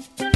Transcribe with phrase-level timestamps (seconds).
[0.00, 0.29] Musik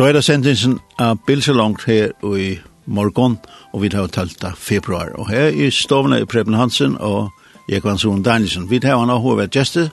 [0.00, 2.54] Så er det sendingen av Bilsalongt her i
[2.88, 3.34] morgon,
[3.74, 5.10] og vi tar talt av februar.
[5.20, 7.28] Og her i stovene er Preben Hansen og
[7.68, 8.70] Jekvann Danielsen.
[8.70, 9.90] Vi tar han av hovedgjester,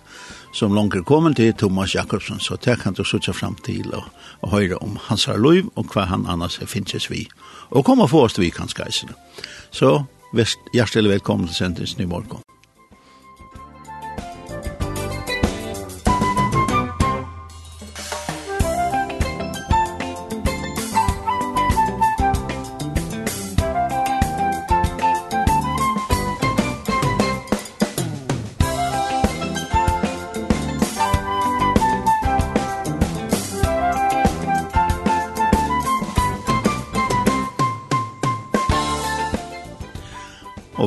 [0.56, 4.08] som langt er kommet til Thomas Jakobsen, så det kan du sitte frem til og,
[4.42, 7.28] og høre om hans har lov og hva han annars finnes vi.
[7.72, 8.70] Og kom og få oss til vi kan
[9.72, 10.04] Så
[10.74, 12.57] hjertelig velkommen til sendingen i morgen.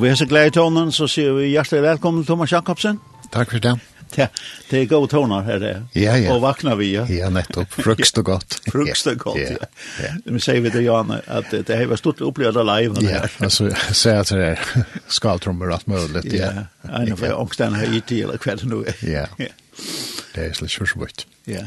[0.00, 2.96] Og vi har så glad i tonen, så sier vi hjertelig velkommen Thomas Jakobsen.
[3.34, 3.74] Takk for det.
[4.16, 4.30] Ja,
[4.70, 5.72] det er gode toner her det.
[5.92, 6.30] Ja, ja.
[6.32, 7.04] Og vakna vi, ja.
[7.12, 7.76] Ja, nettopp.
[7.84, 8.56] Frukst og godt.
[8.72, 9.58] Frukst og godt, ja.
[9.60, 9.68] ja.
[10.06, 10.14] ja.
[10.24, 13.04] Vi sier vi til Jan at det har vært stort opplevd av live.
[13.04, 14.66] Ja, altså, sier at det er
[15.20, 16.48] skaltrommer alt mulig, ja.
[16.62, 16.66] Ja,
[17.02, 19.04] en av ångsten her i tid, eller hva det nå er.
[19.04, 21.28] Ja, det er slik kjørsbøyt.
[21.44, 21.66] Ja.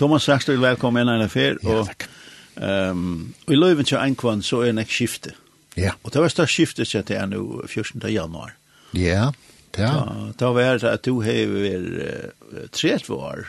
[0.00, 1.60] Thomas Saksdøy, velkommen en av fer.
[1.60, 2.08] Ja, takk.
[2.56, 5.42] Um, og i løyven til Einkvann så er det ikke skiftet.
[5.76, 5.92] Ja.
[6.02, 8.00] Og det var størst skiftet seg til nå 14.
[8.08, 8.54] januar.
[8.96, 9.30] Ja,
[9.78, 9.92] ja.
[10.40, 13.46] Da, var det at du har vært 30 år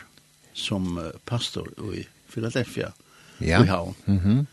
[0.54, 2.92] som pastor i Philadelphia
[3.40, 3.62] ja.
[3.62, 3.94] i Havn.
[4.06, 4.46] Mm -hmm.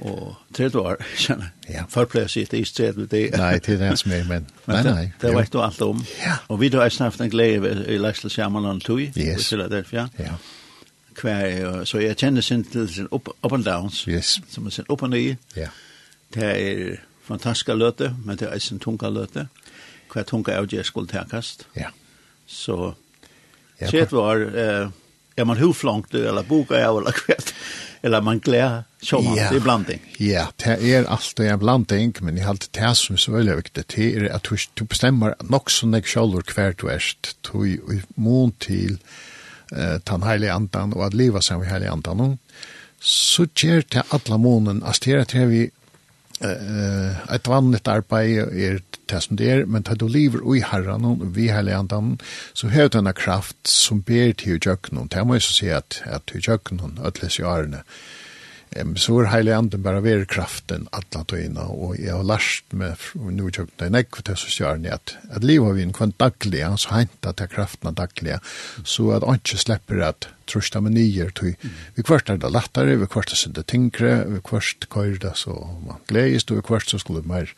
[0.00, 1.74] Og 30 år, kjenner jeg.
[1.74, 1.84] Ja.
[1.88, 3.30] Førpleier jeg sitte i stedet det.
[3.36, 5.02] Nei, det er det som er, men, men nei.
[5.02, 6.04] Det, det vet du alt om.
[6.26, 6.36] Ja.
[6.48, 9.16] Og vi har snart en glede i Leisle Sjamalan Tui, yes.
[9.16, 10.08] i Philadelphia.
[10.18, 10.32] Ja.
[11.20, 14.40] Hver, så jeg kjenner sin, sin up, up and downs, yes.
[14.48, 15.36] som er sin up and ned.
[15.56, 15.60] Ja.
[15.60, 15.68] Yeah
[16.34, 19.48] Det er fantastiska løte, men det er eisen tunga løte.
[20.10, 21.66] Hva tunga er jo skulle tekast.
[21.78, 21.90] Ja.
[22.46, 22.94] Så,
[23.78, 24.88] sett var, eh,
[25.36, 27.54] er man huflangt, eller boka er, eller kvært,
[28.02, 29.48] eller man gleder sjåman, ja.
[29.52, 30.02] det er blanding.
[30.18, 33.86] Ja, det er alltid en blanding, men jeg halte det som er så veldig viktig,
[33.94, 38.04] det er at du, du bestemmer nok som jeg sjålur hver du erst, du er
[38.16, 38.98] mån til
[39.72, 42.38] uh, den heilige andan, og at livet seg med heilige andan,
[43.00, 45.68] så gjør det alle månen, altså det er vi
[46.40, 48.78] ett vanligt arbeid er
[49.10, 52.14] det som det er, men tar du lever i herran og vi hele andan,
[52.54, 56.02] så har du denne kraft som ber til jøkken, det må jeg så si at,
[56.06, 57.82] at jøkken, ødeles i årene,
[58.78, 63.00] Em så er heilig anden bara ver kraften alle tøyene, og jeg har lært meg
[63.18, 66.92] nå i kjøkken en ekv så sosialen at, at livet vi en kvann daglig, så
[66.94, 68.36] hentet til kraften av daglig,
[68.86, 71.56] så at han ikke slipper at trusta med nyer tøy.
[71.96, 75.56] Vi kvart er det lettere, vi kvart er det tyngre, vi kvart køyr det så
[75.82, 77.50] man gledes, og vi kvart så skulle mer,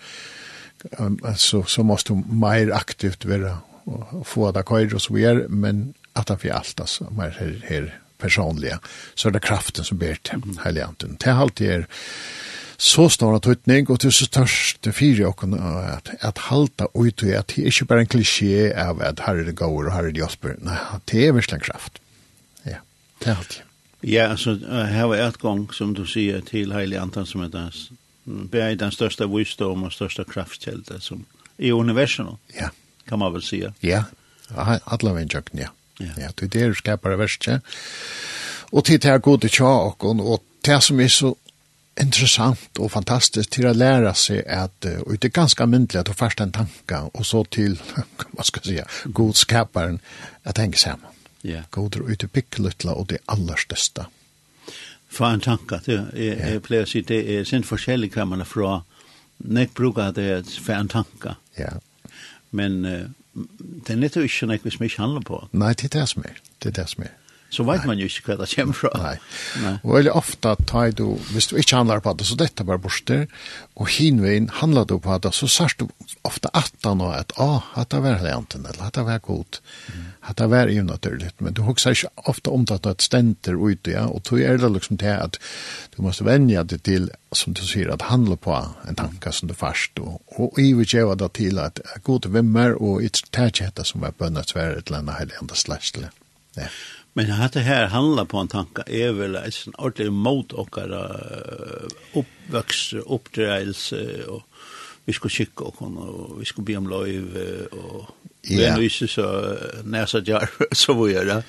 [0.96, 5.90] um, så, så måste mer aktivt være og få det køyr og så videre, men
[6.16, 8.78] at han fyrir alt, altså, mer her, her personliga
[9.14, 11.16] så är det kraften som ber till heliga anden.
[11.20, 11.86] Det är alltid er
[12.82, 17.28] så snarare tøytning, og til så størst det fire og at, at halta ut og
[17.30, 20.08] at det er ikke bare en klisjé av at her er det gaur og her
[20.08, 20.56] er det jasper.
[20.58, 20.78] Nei,
[21.10, 22.00] det er virkelig kraft.
[22.66, 22.80] Ja,
[23.22, 23.60] det er alltid.
[24.02, 27.70] Ja, altså, her var et gang, som du sier, til Heilig Antan som er den,
[28.50, 31.22] er den største visdom og største kraftkjeldet som
[31.62, 32.72] i universet ja.
[33.06, 33.62] kan man vel si.
[33.82, 34.04] Ja,
[34.56, 35.70] allaveg en ja.
[36.18, 37.60] Ja, det er det skapar verste.
[38.72, 39.96] Og til det er gode tja og,
[40.32, 41.34] og det som er så
[42.00, 46.40] intressant og fantastiskt till att lära sig att og det är ganska at du først
[46.40, 47.82] en tanke och så till
[48.30, 49.98] vad ska jag säga godskaparen
[50.42, 51.10] att tänka samman.
[51.42, 51.62] Ja.
[51.70, 54.06] God er ute pikkelytla, och det allra största.
[55.08, 58.44] För en tanke det är jeg pleier å sig det är sin forskjellig kan man
[58.44, 58.80] från
[59.38, 61.34] nek brukar det för en tanke.
[61.56, 61.70] Ja.
[62.50, 65.40] Men, Men det er nettopp ikke noe som ikke handler på.
[65.56, 66.40] Nei, det er det som er.
[66.60, 67.14] Det er det som er
[67.52, 68.90] så vet man jo ikke hva det kommer fra.
[68.96, 69.16] Nei.
[69.60, 69.74] Nei.
[69.82, 71.04] Og veldig ofte tar du,
[71.34, 73.26] hvis du ikke handlar på det, så dette bare borster,
[73.76, 75.88] og hinvein handlar du på det, så sørst du
[76.24, 79.58] ofta at han og at, ah, hatt det var lenten, eller att det var god.
[79.92, 80.34] mm.
[80.36, 84.06] det var ju naturligt, men du husker ikke ofta om det at stenter ute, ja,
[84.06, 85.38] og då er det liksom det at
[85.96, 88.54] du måste vänja dig til, som du sier, at handla på
[88.88, 93.28] en tanke som du først, og, og iverkjøver det til at god vimmer, og ikke
[93.32, 96.10] tar ikke dette som er bønnet svære til en heilig andre.
[96.56, 96.68] Ja.
[97.12, 100.78] Men det här handlar på en tanke är väl en ordentlig mot och
[102.12, 104.42] uppväxt, uppdrejelse och
[105.04, 107.38] vi skulle kika och hon och vi skulle be om lov
[107.70, 108.10] och
[108.50, 108.78] yeah.
[108.78, 111.42] det är så näsa jar så vad gör det.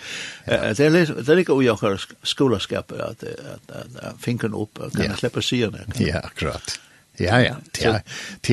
[0.45, 5.85] Det är det är lika ojakar skolaskap att att finken upp kan släppa sig ner.
[5.97, 6.79] Ja, akkurat.
[7.21, 7.85] Ja, ja, det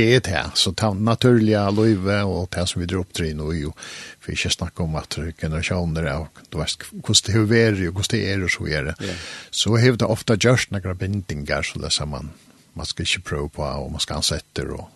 [0.05, 0.51] er det her.
[0.55, 3.73] Så ta naturliga løyve og det som vi drar opp til nå, jo,
[4.21, 8.23] for ikke snakke om at generasjoner er, du vet, hvordan det er, og hvordan det
[8.29, 9.11] er, og så er det.
[9.51, 12.33] Så har det ofte gjort noen bindinger, så det er man,
[12.77, 14.91] man skal ikke prøve på, og man skal ansette, og...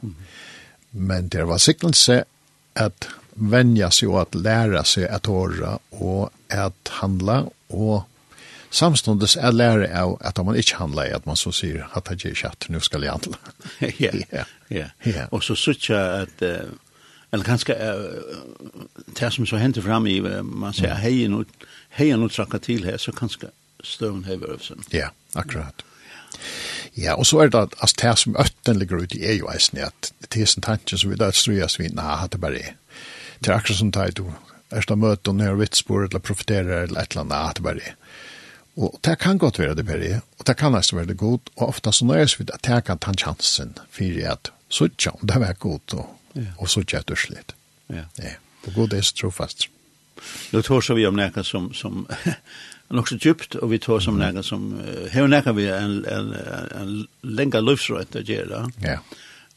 [0.94, 2.20] Men det var sikkert seg
[2.78, 8.08] at vänja sig och att lära sig att höra och att handla och
[8.74, 12.50] samstundes er lære av at man ikke handler at man så sier at det ikke
[12.50, 13.38] er nå skal jeg handle.
[14.74, 15.26] Ja, ja.
[15.30, 16.72] Og så synes jeg at, uh,
[17.32, 18.84] eller kanskje uh,
[19.20, 21.44] det som så henter frem i, uh, man sier hei, nå,
[21.98, 23.52] hei, nu trakka til her, så kanskje
[23.84, 24.84] støvn hever øvelsen.
[24.92, 25.84] Ja, akkurat.
[26.96, 29.50] Ja, og så er det at altså, det som øtten ligger ut i er jo
[29.52, 32.74] eisen, at det er sånn tanken som vi da strøyes vi, nei, det bare er.
[33.38, 34.24] Det er akkurat som det er du,
[34.74, 38.00] er det møte og nøyre vitsbord, eller profiterer, eller et eller annet, det bare er
[38.76, 41.68] Og det kan godt være det bedre, og det kan også være det godt, og
[41.68, 45.52] ofta så nøyes vi at jeg kan ta chansen for at suttje om det var
[45.52, 46.50] godt, og, ja.
[46.58, 47.54] og suttje et urslit.
[47.88, 48.04] Ja.
[48.18, 48.34] ja.
[48.66, 49.68] Og god er så trofast.
[50.52, 52.06] Nå tar vi om nekka som, som
[52.96, 54.66] nok så djupt, og vi tar som nekka som,
[55.12, 56.34] her nekka vi en, en,
[56.80, 58.66] en lenga livsrøyt å gjøre.
[58.82, 58.98] Ja.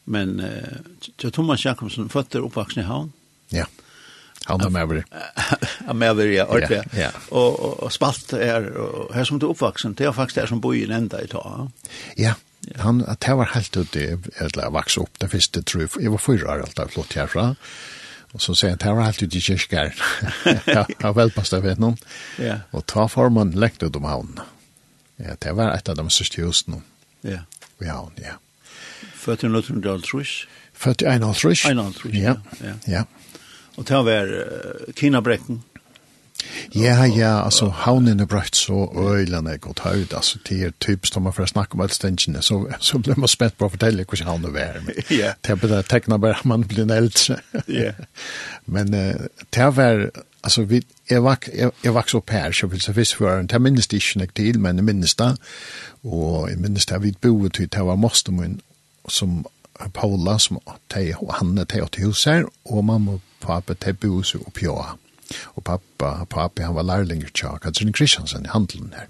[0.06, 3.12] Men uh, Thomas Jakobsen, føtter oppvaksen i havn.
[3.52, 3.66] Ja.
[3.66, 3.87] Ja
[4.48, 5.04] Han er med Ja,
[5.88, 6.82] er med ja, ordentlig.
[6.96, 10.40] Ja, Og, og, og spalt er, og her som du er oppvaksen, det er faktisk
[10.40, 11.44] der som bor i en enda i ta.
[12.18, 12.34] Ja,
[12.76, 14.08] han, det var helt ut i,
[14.40, 17.16] eller jeg vokste opp det første, tror jeg, jeg var fyra år alt, jeg flott
[17.20, 17.46] herfra.
[18.36, 20.02] Og så sier han, det var helt ut i kyrkjær.
[20.68, 21.96] jeg har velpast av vet noen.
[22.44, 22.62] Ja.
[22.76, 24.44] Og ta formen lengt ut om havnen.
[25.18, 26.84] Ja, det var et av de største husene.
[27.26, 27.46] Ja.
[27.82, 28.36] I havnen, ja.
[29.18, 30.36] Født i 1950?
[30.78, 31.66] Født i 1950.
[31.72, 32.36] 1950, ja.
[32.62, 33.06] Ja, ja.
[33.78, 35.62] Og det var uh, Kina-brekken.
[36.76, 41.16] Ja, ja, altså havnen er brøtt så øylene er gått høyt, altså det er typisk
[41.16, 44.30] når man får snakke om elstengene, så, så blir man spett på å fortelle hvordan
[44.30, 44.80] havnen er.
[45.22, 45.34] Ja.
[45.42, 47.40] Det er bare tekna bare man blir en eldre.
[47.72, 47.94] Ja.
[48.74, 50.08] Men uh, det var,
[50.44, 53.62] altså vi, jeg, vak, jeg, jeg vaks opp her, så vil jeg visst for, det
[53.62, 55.34] minnes det ikke nok til, men jeg minnes det,
[56.04, 58.60] og jeg minnes det vi bodde til, det var Mostermoen
[59.08, 59.46] som
[59.94, 60.60] Paula som
[60.90, 64.96] te og han te åt hus her, og mamma og pappa te bos og pjåa.
[65.56, 69.08] Og pappa, pappa han var lærlinger tja, Katrin Kristiansen i handelen her.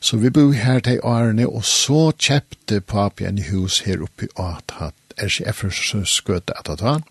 [0.00, 4.32] Så vi bor her til Arne, og så kjepte pappa en hus her oppe i
[4.38, 7.02] Atat, RCF-skøte Atat,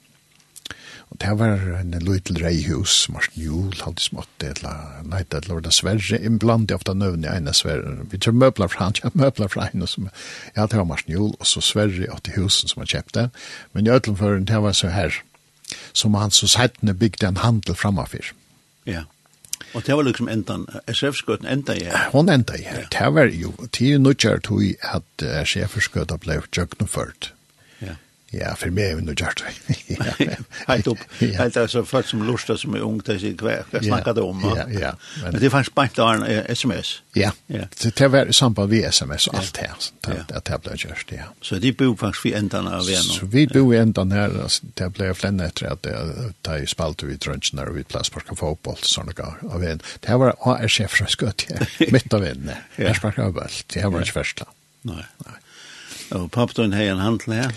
[1.14, 4.56] Og det var en liten reihus, Marsten Jul, halde smått, det
[5.06, 7.94] nei, det var det Sverre, iblant jeg ofta nøvn i ene Sverre.
[8.12, 11.36] Vi tror møbler fra han, ja, møbler fra henne, som ja, det var Marsten Jul,
[11.38, 13.30] og så Sverre åt i husen som han kjøpte.
[13.74, 15.22] Men i Øtlenføren, det var så her,
[15.94, 18.34] som han så settene bygde en handel framafyr.
[18.90, 19.06] Ja.
[19.76, 20.58] Og det var liksom enda,
[20.88, 22.10] SF-skøten enda i her?
[22.12, 22.88] Hon enda i her.
[22.92, 27.35] Det var jo, det er nødgjert hui at SF-skøten ble jøgnumført
[28.34, 29.44] Ja, for meg er vi noe gjort.
[30.70, 31.04] Helt opp.
[31.22, 34.42] Helt altså, folk som lurer som er ung, det sier hva jeg snakket om.
[34.50, 34.92] Ja, ja.
[35.22, 36.26] Men det fanns bare en
[36.56, 36.96] sms.
[37.16, 39.78] Ja, det var samband vi sms og alt her,
[40.08, 41.30] Det det ble gjort, ja.
[41.42, 43.08] Så de bor faktisk vi enden av en.
[43.08, 44.36] Så vi bor i enden her,
[44.82, 48.26] det ble flenne etter at det er spalt vi drønsen her, og vi plass på
[48.36, 49.86] fotboll, sånn av en.
[50.02, 51.48] Det var AR-sjef fra skøtt,
[51.96, 52.52] midt av en.
[52.76, 54.52] her sparket av alt, det var ikke først da.
[54.86, 55.40] Nei, nei.
[56.14, 57.56] Og pappdøyen hei en handel her?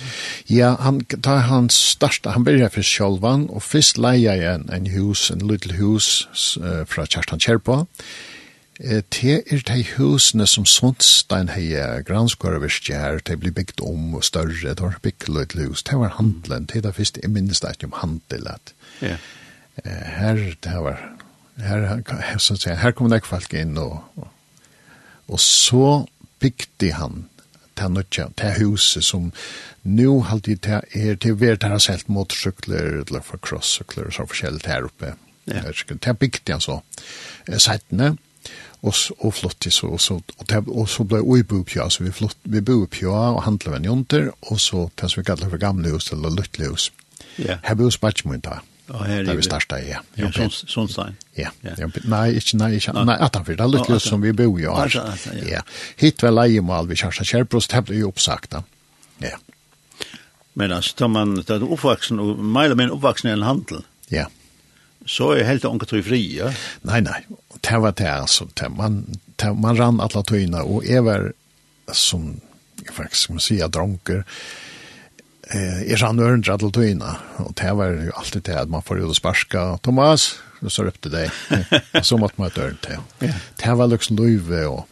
[0.49, 4.89] Ja, han, tar han starta, han byrja for sjolvan, og først leia jeg en, en
[4.95, 7.83] hus, en little hus uh, fra Kjerstan Kjerpa.
[8.79, 11.73] Eh, te er de husene som Sundstein hei
[12.07, 16.15] granskåreverskje her, de blir bygd om og større, de har bygd lydel hus, det var
[16.15, 19.19] handelen, det er først, jeg minnes det ikke om handel, at yeah.
[19.83, 21.03] eh, her, det var,
[21.59, 24.31] her, her, her, her kom det folk inn, og, og,
[25.27, 26.07] og så
[26.39, 27.27] bygde han
[27.79, 29.31] ta nøtja, ta huset som
[29.89, 34.89] nu alltid ta er til vert har selt motorcykler eller for crosscykler så forskjellig her
[34.89, 35.15] oppe.
[35.49, 35.65] Ja.
[35.65, 36.81] Det er bygd igjen så.
[37.49, 38.17] Seitene,
[38.83, 42.05] og, og flott så, og så, og, det, og så ble vi bo på, så
[42.05, 45.29] vi, flott, vi bo på og handla med en jonter, og så ta som vi
[45.31, 46.91] kallar for gamle hus eller lyttelig hus.
[47.39, 47.59] Ja.
[47.65, 49.99] Her bo spart mye Ja, här är vi starta ja.
[50.15, 51.17] Ja, Sundstein.
[51.35, 51.49] Ja.
[51.61, 51.89] ja.
[52.05, 55.03] Nej, inte nej, inte nej, att han för det lite som vi bor ju här.
[55.51, 55.63] Ja.
[55.97, 58.63] Hit väl lejemal vi kanske kärprost hade ju uppsagta.
[59.19, 59.39] Ja.
[60.53, 63.83] Men alltså tar man det uppvuxen och mejla men uppvuxen i en handel.
[64.09, 64.27] Ja.
[65.07, 66.53] Så är helt enkelt tro fri, ja.
[66.83, 67.27] Nej, nej.
[67.61, 69.19] Det var det alltså man
[69.55, 71.33] man rann alla tyna och ever
[71.93, 72.41] som
[72.85, 74.25] jag faktiskt måste säga dronker
[75.49, 78.85] Eh, jeg sann øren dratt til tøyna, og det var jo alltid det at man
[78.85, 81.31] får ut og sparska, Thomas, og så røpte det,
[81.95, 83.33] og så måtte man et øren til.
[83.57, 84.85] Det var liksom løyve, og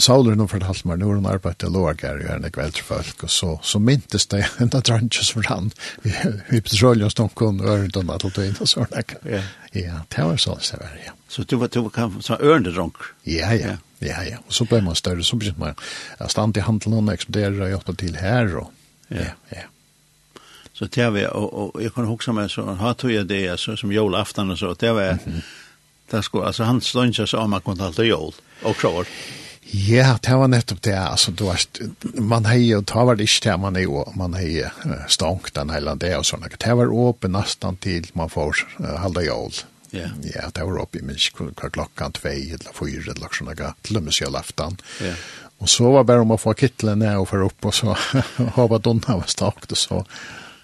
[0.00, 3.26] Sauler nå fortalte meg, nå har hun arbeidet til Lågar, og henne kveld til folk,
[3.26, 5.68] og så, så myntes det enda drantjes for han,
[6.02, 6.14] vi,
[6.48, 9.44] vi petroljer oss noen ørende øren donna til tøyna, og sånn, ja.
[9.76, 11.16] ja, det var sånn, det var, ja.
[11.30, 13.04] Så du var, du var, så øren til dronk?
[13.28, 15.82] Ja, ja, ja, ja, og så ble man større, så begynte man,
[16.18, 18.72] jeg stand i handelen, og ekspedere, og hjelpe til her, og
[19.14, 19.68] ja, ja.
[20.72, 23.76] Så det var, og, og jeg kunne huske meg, så han tog jeg det, altså,
[23.76, 25.42] som jolaften og så, det var, mm -hmm.
[26.10, 29.06] det skulle, altså, han stod ikke så om man kunne halte jol, og klart.
[29.72, 31.60] Ja, det var nettopp det, altså, du var,
[32.20, 34.64] man har jo, det var det ikke det man er jo, man har hei
[35.08, 39.20] stånkt den hele det og sånn, det var åpen nesten til man får uh, halte
[39.20, 39.52] jol.
[39.92, 40.08] Ja.
[40.34, 44.02] Ja, det var oppe i minst hva klokkan tvei eller fyra eller sånne, til og
[44.02, 44.78] med sjølaftan.
[45.04, 45.14] Ja.
[45.62, 47.86] Och så var det bare om å få kittelen ned och för upp och så
[48.54, 49.98] har varit donna var starkt og så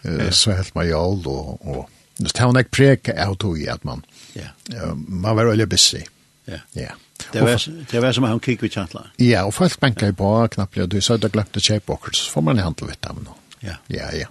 [0.07, 3.85] uh, så helt man jag då och just det har preke av tog i att
[3.85, 4.02] man
[4.35, 4.95] yeah.
[4.95, 6.02] man var veldig busy.
[6.45, 6.59] Ja.
[6.73, 6.90] Ja.
[7.33, 9.07] Det var det var som han kikk vid chantla.
[9.17, 12.61] Ja, och folk bankar på knappt du så där glömde cheap så får man i
[12.61, 13.35] handla vid dem då.
[13.61, 13.75] Ja.
[13.87, 14.26] Ja, ja.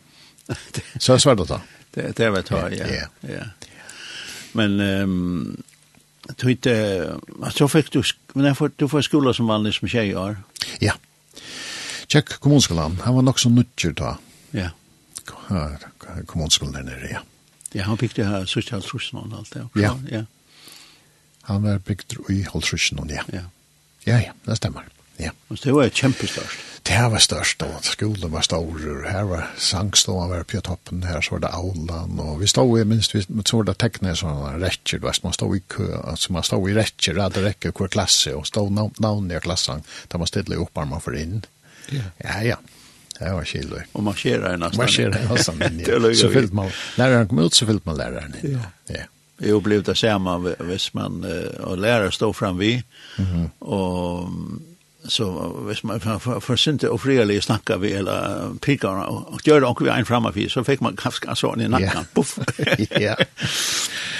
[0.99, 1.61] Så svårt då.
[1.93, 3.07] Det det var det ja.
[3.21, 3.43] Ja.
[4.51, 5.63] Men ehm
[6.35, 6.67] Tvitt,
[7.55, 8.01] så fikk du,
[8.35, 10.41] men jeg får, du får skola som vanlig som tjej år.
[10.83, 10.97] Ja.
[12.11, 14.17] Tjekk kommunskolan, han var nok så nutjer da.
[14.55, 14.73] Ja.
[16.27, 17.23] Kommunskolan der nere, ja.
[17.75, 19.63] Ja, han bygde her, så ikke alt og alt det.
[19.75, 19.93] Ja.
[20.11, 20.23] ja.
[21.47, 23.23] Han var bygd i Holtrusjen, ja.
[23.33, 23.43] Ja,
[24.05, 24.87] ja, ja det stemmer.
[25.19, 25.31] Ja.
[25.49, 28.77] Men det var kjempestørst det var størst, og skolen var stor,
[29.09, 32.85] her var sangstående var på toppen, her så var det aulan, og vi stod i
[32.87, 36.35] minst, vi så var det tekne sånne rekker, du vet, man stod i kø, altså
[36.35, 39.83] man stod i rekker, rett og rekke hver klasse, og stod navn, navn i klassen,
[40.07, 41.41] da man stedde opp armen for inn.
[41.91, 42.09] Yeah.
[42.23, 42.57] Ja, ja.
[43.17, 43.83] Det var kjellig.
[43.97, 44.79] Og marsjerer nesten.
[44.83, 45.99] Marsjerer nesten inn, ja.
[46.19, 48.57] så fyllt man, læreren kom ut, så fyllt man læreren inn.
[48.59, 48.71] Ja.
[48.93, 49.05] ja.
[49.41, 51.19] Jeg opplevde det samme hvis man,
[51.61, 52.77] og lærer stod fram vi,
[53.17, 53.49] mm -hmm.
[53.59, 54.31] og
[55.07, 55.27] så
[55.67, 59.61] hvis man for, for, for sinte og frilig snakka vi eller pika og, og gjør
[59.61, 62.03] det onkel vi ein framme så fikk man kanskje sånn i nakken Ja.
[62.15, 62.39] puff
[62.99, 63.15] ja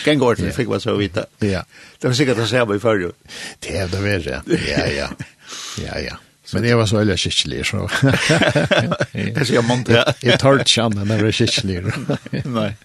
[0.06, 1.26] Gen går til fikk man så vite.
[1.42, 1.64] ja
[2.02, 3.12] det var sikkert å se på i førre.
[3.64, 5.10] det er det verre ja ja
[5.82, 6.16] ja ja
[6.54, 7.82] Men jeg var så veldig kyrklig så.
[9.14, 11.84] Jeg sier man Jeg Jag tar ikke an när det är kyrklig.
[12.46, 12.76] Nej.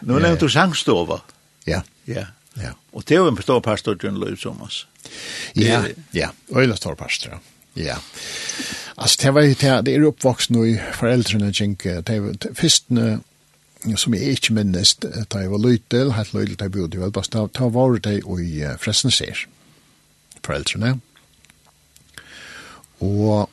[0.00, 1.20] Nu nämnde du sangstova.
[1.64, 1.82] Ja.
[2.04, 2.24] Ja.
[2.62, 2.74] Ja.
[2.92, 4.86] Og det er jo en stor pastor John Lewis Thomas.
[5.56, 6.30] Ja, ja.
[6.54, 7.30] Öjla stor pastor.
[7.30, 7.38] Ja.
[7.74, 7.96] Ja.
[8.96, 12.86] Altså, det var jo det, det är uppvuxen nu i foreldrene, tänker, det är först
[13.96, 17.32] som jeg ikke minnes da jeg var løytel, helt løytel da jeg bodde i Velbast,
[17.32, 19.46] da ta var det i Fresneser,
[20.44, 21.00] foreldrene.
[23.00, 23.50] Og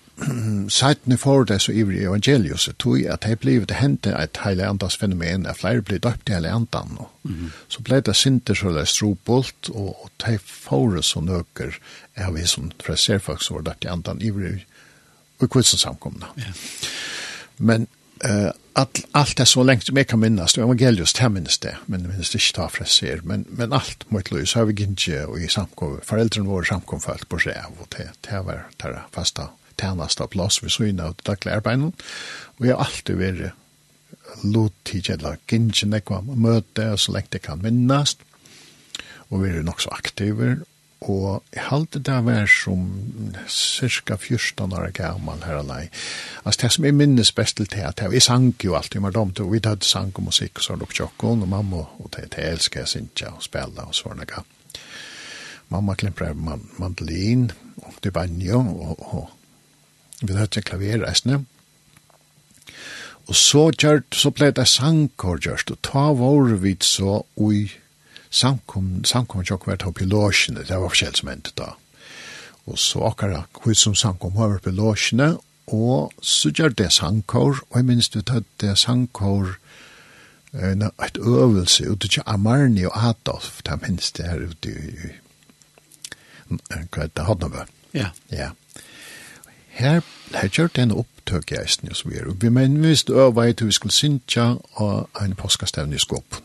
[0.69, 4.67] Seitene for det så ivrig evangelius tog tog at det ble det hentet et heile
[4.69, 6.97] andas fenomen at flere ble døpt i heile andan.
[6.99, 7.09] Og.
[7.23, 7.49] Mm -hmm.
[7.67, 11.79] Så ble det sinter så det strobolt og det for så nøker
[12.15, 14.65] er vi som freser folk som var døpt i andan ivrig
[15.39, 16.25] og kvitsen samkomna.
[16.37, 16.53] Yeah.
[17.57, 17.87] Men
[18.25, 21.75] uh, alt, alt er så lengt som jeg kan minnes, og evangelius det minnes det,
[21.87, 25.39] men minnes det ikke ta freser, men, men alt mot løs har vi ikke og
[25.41, 30.31] i samkom, foreldrene våre samkomfalt på seg og det, det var det fasta tænast av
[30.33, 31.91] plass ved søgn av daglig arbeid.
[32.57, 33.57] Og jeg har alltid vært
[34.43, 38.21] lotig eller kjedla gingen ekva møte, så lengt jeg kan minnast,
[39.29, 40.61] og vært nok så aktiver,
[41.01, 42.83] og jeg halte det var som
[43.49, 45.87] cirka 14 år gammal her alai.
[46.45, 49.33] Altså det som jeg minnes best til det, at jeg sang jo alltid, med dem
[49.39, 52.45] og vi hadde sang og musikk, og så lukk tjokken og mamma, og det, det
[52.45, 54.45] elsker jeg sinja, og spela, og sånne gav.
[55.69, 57.51] Mamma klempra mandolin,
[57.81, 59.29] og det banjo, og, og
[60.21, 61.43] vi hadde ikke klaver eisne.
[63.29, 67.69] Og så gjørt, så ble det sangkår gjørt, og ta vår vidt så ui
[68.31, 71.73] samkom, samkom jo kvart opp i låsjene, det var forskjell som endte da.
[72.69, 75.33] Og så akkurat kvitt som samkom var opp i låsjene,
[75.71, 79.55] og så gjør det sangkår, og jeg minns vi tatt det sangkår,
[80.51, 85.11] en et øvelse ute til Amarni og Adolf, det minns det her ute i,
[86.91, 88.09] hva det hadde Ja.
[88.31, 88.51] Ja
[89.71, 90.01] her,
[90.35, 92.35] her gjør det en opptøk i eisen, og så videre.
[92.41, 96.43] Vi men visst øva i til vi skulle synja av en påskastevn i skåpen.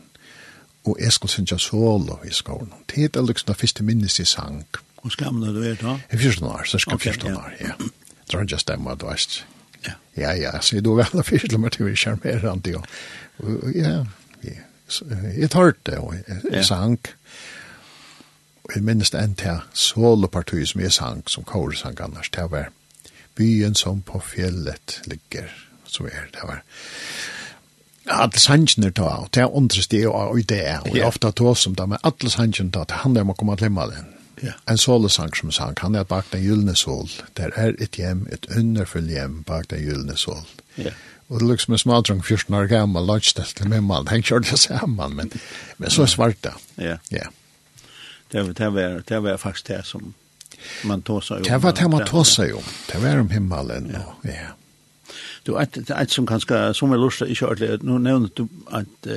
[0.87, 2.71] Og jeg skulle synja solo i skåpen.
[2.95, 4.65] Det er liksom det første minnes i sang.
[5.01, 5.97] Hvor skamla du er da?
[6.13, 7.75] I fyrsten år, så skal fyrsten år, ja.
[8.31, 9.45] Tror jeg stemmer du veist.
[9.85, 9.91] Ja.
[10.17, 12.83] Ja, ja, så er du vel av fyrsten år til vi jo ja.
[13.75, 14.03] Ja,
[14.43, 14.63] ja.
[15.37, 16.15] Jeg tar det, og
[16.51, 16.99] jeg sang.
[18.63, 22.51] Og jeg minnes det enn til solopartiet som jeg sang, som kåre sang annars, det
[22.51, 22.71] var
[23.37, 25.49] byen som på fjellet ligger.
[25.87, 26.63] Så er det var
[28.07, 31.31] alle sannsjene ta, og det er undres det og i det, og det er ofte
[31.35, 33.95] to som da, men alle sannsjene ta, det handler om å komme til himmelen.
[33.97, 34.13] den.
[34.43, 34.55] Yeah.
[34.69, 38.45] En solesang som sang, han er bak den gyllene sol, der er et hjem, et
[38.53, 40.45] underfull hjem bak den gyllene sol.
[40.77, 40.93] Yeah.
[41.27, 45.15] Og det liksom en smadrung 14 år gammal, lagstelt med mann, han kjørte det sammen,
[45.15, 45.33] men,
[45.77, 46.53] men så er svart det.
[46.77, 46.83] Ja.
[46.83, 46.99] Yeah.
[47.11, 47.17] Ja.
[47.17, 47.33] Yeah.
[48.27, 50.13] Det, det, var, det var faktisk det som
[50.83, 51.43] man tåsar ju.
[51.43, 52.57] Det var det man tåsar ju.
[52.91, 53.91] Det var om himmelen.
[53.93, 54.29] Ja.
[54.31, 54.53] ja.
[55.43, 59.07] Du, et, et som kanske, som är lustigt, ikke ordentlig, nu nevner du att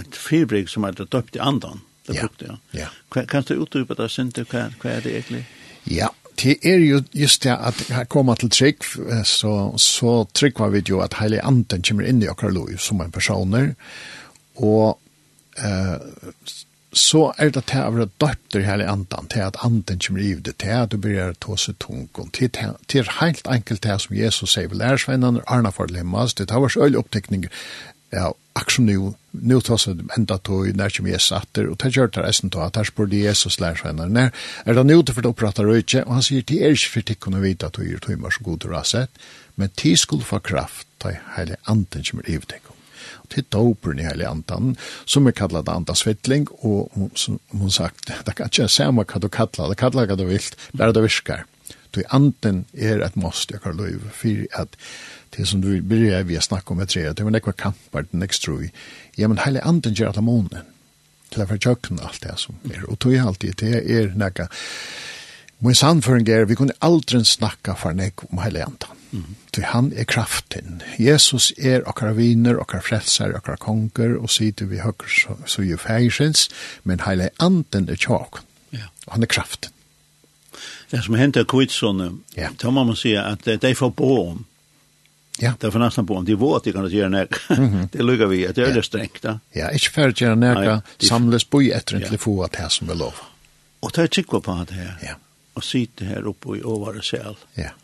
[0.00, 1.80] ett fyrbrygg som er døpt i andan.
[2.06, 2.20] Det ja.
[2.20, 2.58] brukte jag.
[2.70, 3.24] Ja.
[3.24, 5.44] Kan du utrypa det sen hva, vad är det egentligen?
[5.84, 6.10] Ja,
[6.42, 8.76] det är ju just det att jeg kommer till trygg,
[9.24, 13.12] så så trygg var vi ju att hele anden kommer in i och som en
[13.12, 13.74] personer
[14.54, 15.00] och
[15.58, 15.96] eh
[16.92, 20.56] så er det til å være døpter hele andan, til at anden kommer i det,
[20.58, 22.50] til at du blir ta seg tungen, til,
[22.90, 26.62] til helt enkelt det som Jesus sier, vi lærer svennene, arna for lemmas, det tar
[26.64, 27.46] vært øyne opptekning,
[28.10, 32.10] ja, akkurat nu, nu tas det enda tog, når kommer Jesus atter, og det gjør
[32.10, 35.14] det resten tog, at her spør de Jesus lærer svennene, når er det nu til
[35.14, 37.78] for å oppratter røyke, og han sier, de er ikke for de kunne vite at
[37.78, 41.56] du gjør tog, så god du har sett, men de skulle få kraft, til hele
[41.70, 42.60] anden kommer i det,
[43.30, 44.74] til dopen i hele andan,
[45.06, 49.70] som er kallet andasvittling, og som hun sagt, det kan ikke se hva du kallar,
[49.70, 49.78] det.
[49.80, 51.46] Kallar hva du vilt, bare det virker.
[51.90, 54.76] Du anden er et måste, jeg kan lov, for at
[55.34, 58.22] det som du blir vi har snakket om et tre, det var nekva kampar, den
[58.22, 58.70] nekst tro i,
[59.18, 60.68] ja, men hele anden gjør alle månen,
[61.30, 64.48] til å fortjøkken alt det som er, og tog alltid, det er nekka,
[65.60, 68.96] Men sannføring er, vi kunne aldri snakka for nek om hele antan.
[69.10, 69.34] Mm.
[69.52, 70.82] Til han er kraften.
[70.98, 75.76] Jesus er okkar viner, okkar frelser, okkar konger, og sitter vi høkker så, så jo
[75.80, 76.48] feirsins,
[76.84, 78.40] men hele anden er tjåk.
[78.72, 78.88] Ja.
[79.06, 79.74] Og han er kraften.
[80.90, 82.50] Det som hentet kvitsene, ja.
[82.58, 84.44] da må man si at det er for bo om.
[85.40, 85.54] Ja.
[85.58, 86.24] Det er for nesten på om.
[86.26, 87.36] De våt de kan gjøre nek.
[87.50, 87.88] Mm -hmm.
[87.92, 89.22] det lukker vi, at det er det strengt.
[89.22, 89.38] Da.
[89.54, 92.94] Ja, ikke for å gjøre nek, samles på etter en telefon at det som vi
[92.94, 93.14] lov.
[93.80, 94.98] Og det er tjekk på det her.
[95.02, 95.14] Ja
[95.60, 97.36] og sitte her oppe i åvare sel.
[97.58, 97.74] Ja.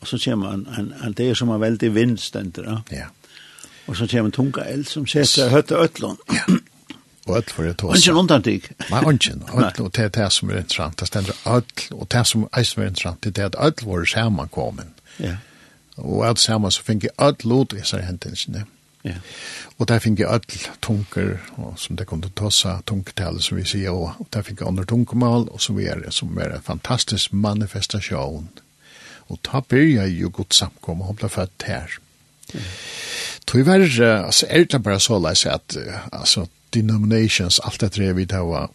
[0.00, 2.82] Og så kommer en, en, en det som er veldig vindstender.
[2.92, 3.08] Ja.
[3.86, 6.20] Og så kommer en tunga eld som setter høtte øtlån.
[6.32, 6.58] Ja.
[7.24, 7.96] Og øtl for det tåsa.
[7.96, 8.68] Ingen undantik.
[8.90, 9.46] Nei, ingen.
[9.56, 11.00] Öll, og det er det som er interessant.
[11.00, 14.92] Det stender øtl, og det som er interessant, det er at øtl var sammankommen.
[15.18, 15.38] Ja.
[15.96, 18.66] Og alt sammen så finner jeg øtl ut i seg hendelsene.
[18.66, 18.70] Ja
[19.04, 19.18] Ja.
[19.78, 23.66] Og der fikk jeg ødel tunker, og som det kunne ta seg tunkertale, som vi
[23.68, 27.32] sier, og, der fikk jeg andre tunkemål, og så er det som er en fantastisk
[27.32, 28.48] manifestasjon.
[29.28, 31.98] Og da begynner jeg jo godt samkommet, og ble født her.
[32.54, 32.70] Mm.
[33.46, 33.84] Tyvärr,
[34.24, 35.76] altså, er det bare så leis at,
[36.12, 38.72] altså, denominations, alt det tre vi tar var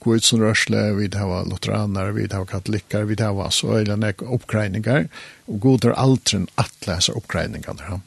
[0.00, 5.08] Gudsen rørsle, vi tar lutheraner, vi tar katolikker, vi tar så øyne oppgreininger,
[5.46, 8.00] og god er aldri en atleser oppgreiningene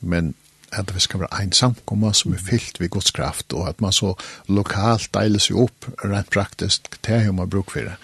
[0.00, 0.34] men
[0.72, 3.92] at vi skal være en samkomma som er fyllt ved Guds kraft, og at man
[3.92, 4.14] så
[4.48, 7.96] lokalt deiler seg opp rent praktisk til hva man bruker for det.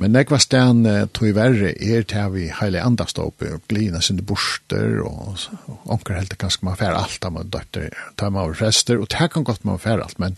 [0.00, 0.80] Men jeg var stedan
[1.14, 5.38] tog i verre er til vi heile andast oppe og glina sine borster og
[5.86, 9.30] onker helt ganske man fær alt av man døtter, tar man over fester og det
[9.30, 10.34] kan godt man fær alt, men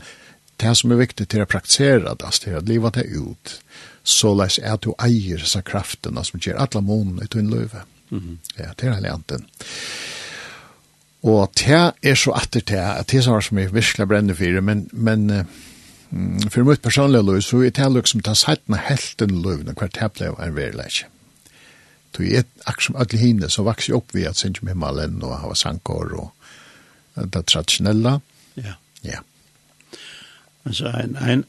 [0.61, 3.59] det som er viktig til å praktisere det, til å leva det ut,
[4.05, 7.85] så leis er at du eier disse kraftene som gjør alle månene i tunn løyve.
[8.11, 8.37] Mm -hmm.
[8.59, 9.47] Ja, det er heile anden.
[11.23, 14.89] Og det er så atter til at det er som jeg virkelig brenner for, men,
[14.93, 15.45] men uh,
[16.51, 20.13] for mitt personlige liv, så er det liksom ta seiten av helten løyene, hver det
[20.15, 21.09] ble en verilegje.
[22.17, 25.23] Så jeg er akkurat som alle hinne, så vokser jeg opp ved at med malen
[25.23, 26.31] og hava sankår og
[27.33, 28.19] det traditionella.
[28.57, 28.73] Ja.
[29.05, 29.21] Ja.
[30.65, 31.45] Men så en, en,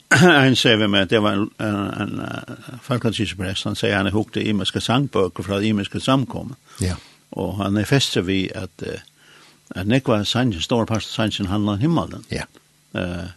[0.45, 4.37] en sier vi med det var en, en, en folketidsprest, han sier han er hukt
[4.37, 6.59] i imenske sangbøker fra imenske samkommet.
[6.83, 6.99] Ja.
[7.31, 8.99] Og han er festet vi at uh,
[9.75, 12.23] at nekva sanjen, stor parst sanjen handlar om himmelen.
[12.31, 12.45] Ja.
[12.95, 13.27] Eh,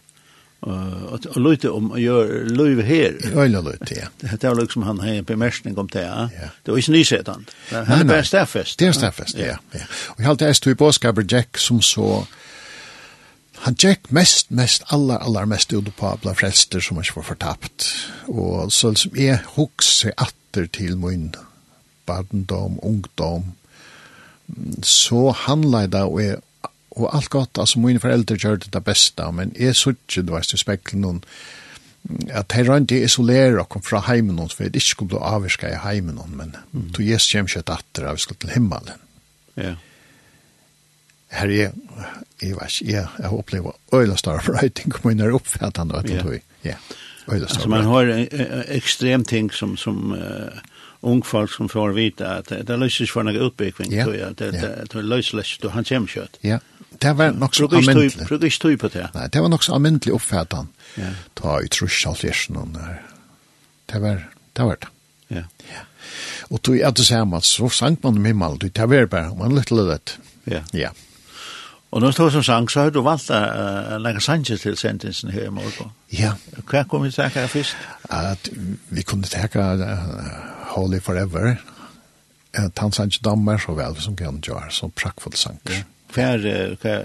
[0.61, 3.15] og og lute om å gjøre løyv her.
[3.33, 4.09] Øyla lute, ja.
[4.37, 6.27] Det er liksom han har en bemerkning om det, ja.
[6.61, 7.47] Det var ikke nysetan.
[7.71, 8.79] Han er bare stafest.
[8.79, 9.57] Det er stafest, ja.
[9.73, 9.87] ja.
[10.13, 12.25] Og jeg halte jeg stod i båskaper Jack som så
[13.61, 17.89] han Jack mest, mest, aller, aller mest ut på blant frelster som ikke var fortapt.
[18.27, 21.31] Og så liksom jeg hukse atter til min
[22.09, 23.53] barndom, ungdom,
[24.83, 26.39] så handlar det och är
[26.91, 30.33] og alt godt, altså mine foreldre gjør det det beste, men jeg så ikke, du
[30.35, 31.21] vet, i spekken noen,
[32.33, 35.69] at de rønte isolere og kom fra heimen noen, for jeg ikke skulle bli avvirka
[35.71, 36.89] i heimen noen, men mm.
[36.97, 39.05] tog jeg kommer ikke etter, vi skulle til himmelen.
[39.61, 39.75] Ja.
[41.31, 41.77] Her er,
[42.41, 46.35] jeg vet ikke, jeg, har opplevd øyla større brøyting, men jeg er oppfattende, vet du,
[46.35, 46.73] ja.
[46.73, 46.75] ja.
[47.31, 47.55] Øyla større brøyting.
[47.55, 50.59] Altså man har ekstrem ting som, som uh,
[51.01, 54.05] ung folk som får vite at det löser løses for noen utbygging, ja.
[54.05, 54.37] tror jeg.
[54.37, 54.61] Det, ja.
[54.61, 56.37] det, det löser sig, du han kommer kjøtt.
[56.45, 56.59] Ja,
[57.01, 58.27] det var nok så almindelig.
[58.27, 59.07] Brukar ikke tyg på det.
[59.13, 60.69] Nei, det var nok så allmäntligt uppfattan.
[60.97, 61.13] Ja.
[61.33, 63.01] Ta i trusch allt der.
[63.85, 64.21] Det var
[64.53, 64.63] det.
[64.63, 64.87] Var det.
[65.27, 65.43] Ja.
[65.71, 65.85] ja.
[66.41, 69.55] Och tog jag att det samma, så sang man med himmel, det var bare, man
[69.55, 70.17] lite litt.
[70.43, 70.61] Ja.
[70.71, 70.89] Ja.
[71.91, 75.31] Og nå stod som sang, så har du valgt å uh, legge sanger til sentensen
[75.33, 75.91] her i morgen.
[76.15, 76.37] Ja.
[76.69, 77.75] Hva kom vi til å først?
[78.15, 78.47] At
[78.95, 79.89] vi kunne tenke uh,
[80.71, 81.57] Holy Forever,
[82.55, 85.81] at han dammer så vel som kan gjøre, så prakkfull sanger.
[85.81, 85.83] Ja.
[86.11, 86.95] Hva er, hva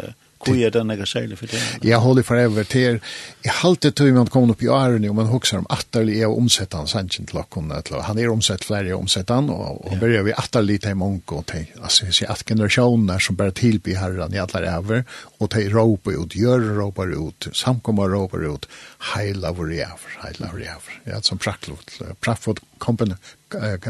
[0.47, 1.61] Hvor er den jeg særlig for det?
[1.85, 3.01] Jeg holder forever til,
[3.45, 6.75] jeg halte tog man kommer opp i åren, og man husker om atterlig er omsett
[6.77, 7.73] han sannsyn til åkken,
[8.07, 11.47] han er omsett flere er omsett han, og, og börjar vi atterlig til mange, og
[11.51, 15.05] til, altså, jeg sier at generationer som bare tilby herren i alle ræver,
[15.41, 18.71] og til råper ut, gjør råper ut, samkommer råper ut,
[19.15, 22.63] heila vår ræver, heila vår ræver, ja, som praktlot, praktfot,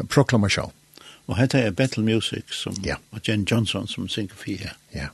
[0.09, 0.75] proklamasjon.
[1.27, 3.01] Og hette er Battle Music, som, ja.
[3.11, 4.77] og Jen Johnson som synger for her.
[4.95, 5.09] Ja.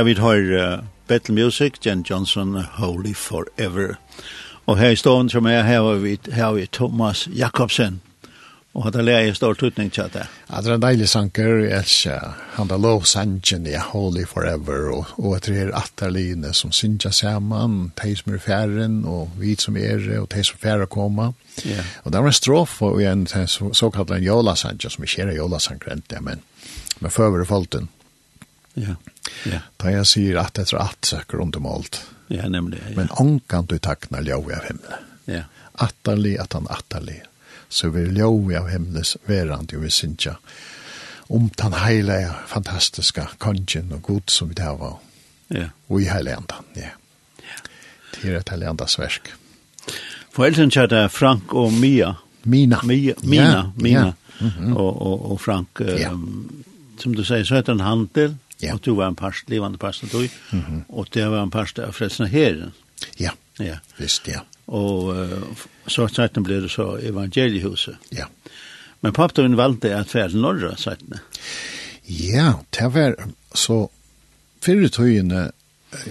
[0.00, 3.98] David vi har uh, Battle Music, Jen Johnson, Holy Forever.
[4.66, 8.00] Og her i stående som er her, har vi, her har vi Thomas Jakobsen.
[8.72, 10.24] Og hadde lært jeg stor tutning til det.
[10.48, 12.32] Ja, det er en deilig sanker, jeg elsker.
[12.56, 17.92] Han har lov sangen i Holy Forever, og, og etter her atterline som synger sammen,
[18.00, 21.36] de som er færen, og vi som er, og de som færer kommer.
[21.66, 21.84] Yeah.
[22.04, 25.60] Og det var en strof, og en såkalt en jola sangen, som ikke er jola
[25.60, 26.40] sanker, men,
[27.00, 27.92] men før var folten.
[28.80, 28.96] Ja.
[29.44, 29.60] Ja.
[29.76, 32.02] Da jeg sier at etter at søker om det målt.
[32.28, 32.80] Ja, nemlig.
[32.88, 32.96] Ja.
[32.96, 35.06] Men ångan du taknar ljau av himmelen.
[35.24, 35.42] Ja.
[35.72, 37.22] Atterlig at han atterlig.
[37.68, 40.36] Så vi ljau av himmelen verand jo vi synsja.
[41.30, 44.98] Om den heile fantastiska kongen og god som vi det var.
[45.48, 45.68] Ja.
[45.88, 46.94] Og i heile andan, ja.
[47.42, 47.58] Ja.
[48.14, 49.32] Det er et heile andas versk.
[50.30, 52.14] Foreldren kjærte Frank og Mia.
[52.44, 52.78] Mina.
[52.82, 54.06] Mia, Mina, ja, Mina.
[54.06, 54.12] Ja.
[54.40, 54.76] Mm -hmm.
[54.76, 56.10] og, og, og Frank, um, ja.
[56.98, 58.30] som du sier, så heter han Handel.
[58.30, 58.74] Ja Ja.
[58.74, 60.82] Og du var en parst, livande parst, du, mm -hmm.
[60.88, 62.72] og det var en parst av Fredsna Herren.
[63.18, 63.78] Ja, ja.
[63.96, 64.40] visst, ja.
[64.66, 65.42] Og uh,
[65.86, 67.96] så sagt blev det så evangeliehuset.
[68.12, 68.24] Ja.
[69.00, 71.02] Men pappdøyen valgte at fære norra, sagt
[72.08, 73.14] Ja, det var
[73.54, 73.90] så
[74.62, 75.50] fyrre tøyene,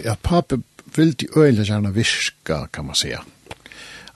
[0.04, 0.58] ja, pappa
[0.96, 3.22] ville øyne gjerne virka, kan man säga.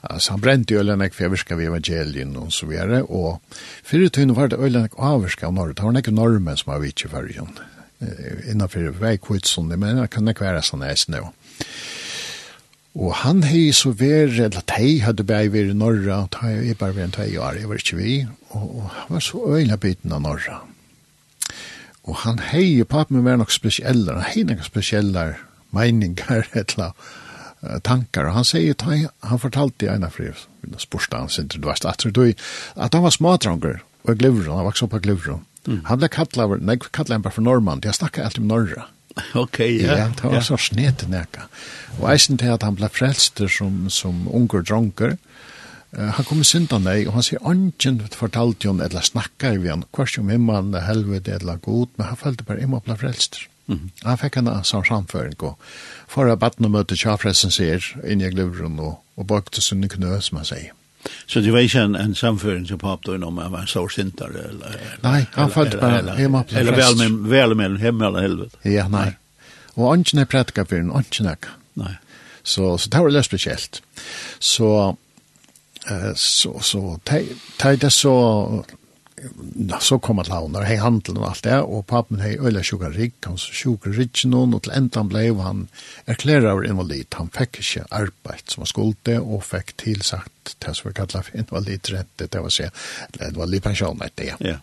[0.01, 3.01] Alltså han brände ölen for för viska ved evangelien och så vidare.
[3.03, 3.41] Och
[3.83, 7.05] förut var det ölen och avviska av norra, Det var en normen som har vidt
[7.05, 7.47] i färgen
[8.51, 11.25] innanfor veikvitsen, men det kan ikke være sånn eis nå.
[12.93, 16.93] Og han hei så vær, eller tei hadde bæg vær i Norra, og jeg bare
[16.93, 18.19] vær en tei år, jeg var ikke vi,
[18.53, 20.59] og han var så øyla byten av Norra.
[22.03, 25.25] Og han hei, papen var nok spesiellar, han hei nok spesielle
[25.73, 28.29] meningar, etla uh, tankar.
[28.29, 30.29] Og han sier, han fortalte i ena fri,
[30.77, 35.05] spørste han sin, du vet, at han var smadranger, og glivron, han vokste opp av
[35.07, 35.41] glivron.
[35.67, 35.85] Mm.
[35.85, 37.81] Han blev kallad, nei, kallad han bara for norrman.
[37.85, 38.85] har snakket alltid om norra.
[39.15, 39.97] Ok, okay, ja.
[39.97, 40.41] Ja, det var ja.
[40.41, 41.41] så snedt näka.
[41.99, 45.17] Och eisen til at han ble frälster som, som unger dronker.
[45.97, 49.85] Uh, han kom synda nei, og han sier «Ongen fortalte hon, eller snakka i hon,
[49.93, 53.45] kvars om himman, helvete, eller god, men han følte bare jeg må bli frelster.
[53.69, 53.91] Mm.
[54.03, 55.61] Han fikk en sånn samføring, og
[56.09, 60.17] for å batten og møte tjafresen sier, inn i glivren, og, og bakte sunne knø,
[60.25, 60.73] som han sier.
[61.25, 64.45] Så det var ikke en, en samføring som pappdøren om han var en stor sintere?
[64.49, 68.61] Eller, nei, han følte bare hjemme på Eller vel, vel mellom hjemme eller helvete.
[68.69, 69.09] Ja, nei.
[69.75, 71.55] Og ånden er prætka for en, ånden er ikke.
[71.81, 71.95] Nei.
[72.43, 73.81] Så, så det var det spesielt.
[74.39, 74.69] Så,
[76.15, 77.23] så, så, det
[77.63, 78.15] er det så
[79.81, 83.15] så kom at launa, hei handelen og alt det, og papen hei øyla sjuka rik,
[83.25, 85.67] han sjuka rik noen, og til enda han blei, han
[86.09, 90.89] erklæra over invalid, han fikk ikke arbeid som han skulde, og fikk tilsagt det som
[90.89, 92.69] vi kallar for invalidrente, det var se,
[93.11, 94.39] eller invalidpensjon, det ja.
[94.43, 94.57] ja.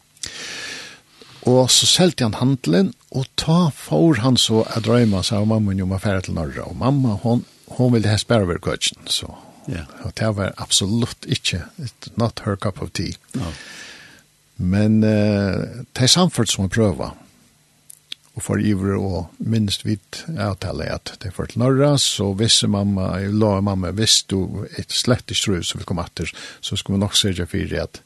[1.48, 5.76] Og så selte han handelen, og ta for han så at drøyma seg av mamma
[5.82, 7.46] om affæret til Norra, og mamma, hon,
[7.78, 9.32] hon ville hei spæra over køtjen, så
[9.68, 9.84] Ja.
[10.02, 11.62] Og det var absolutt ikke,
[12.16, 13.12] not her cup of tea.
[13.34, 13.52] No.
[14.60, 17.16] Men uh, det er samfunnet som er prøver.
[18.38, 22.62] Og for iver og minst vidt avtale at det er for til Norra, så hvis
[22.68, 26.76] mamma, jeg la mamma, hvis du et slett ikke tror så vil komme etter, så
[26.76, 28.02] skulle vi nok sørge for at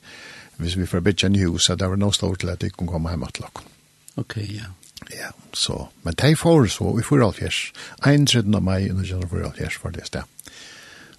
[0.57, 2.91] hvis vi får bytja en hus, at det var noe stort til at de kunne
[2.91, 3.69] komme hjemme til dere.
[4.17, 4.71] Ok, ja.
[5.11, 7.73] Ja, så, men de får så, vi får alt fjers.
[8.07, 8.63] 31.
[8.63, 10.23] mai, under kjenner får alt fjers for det sted.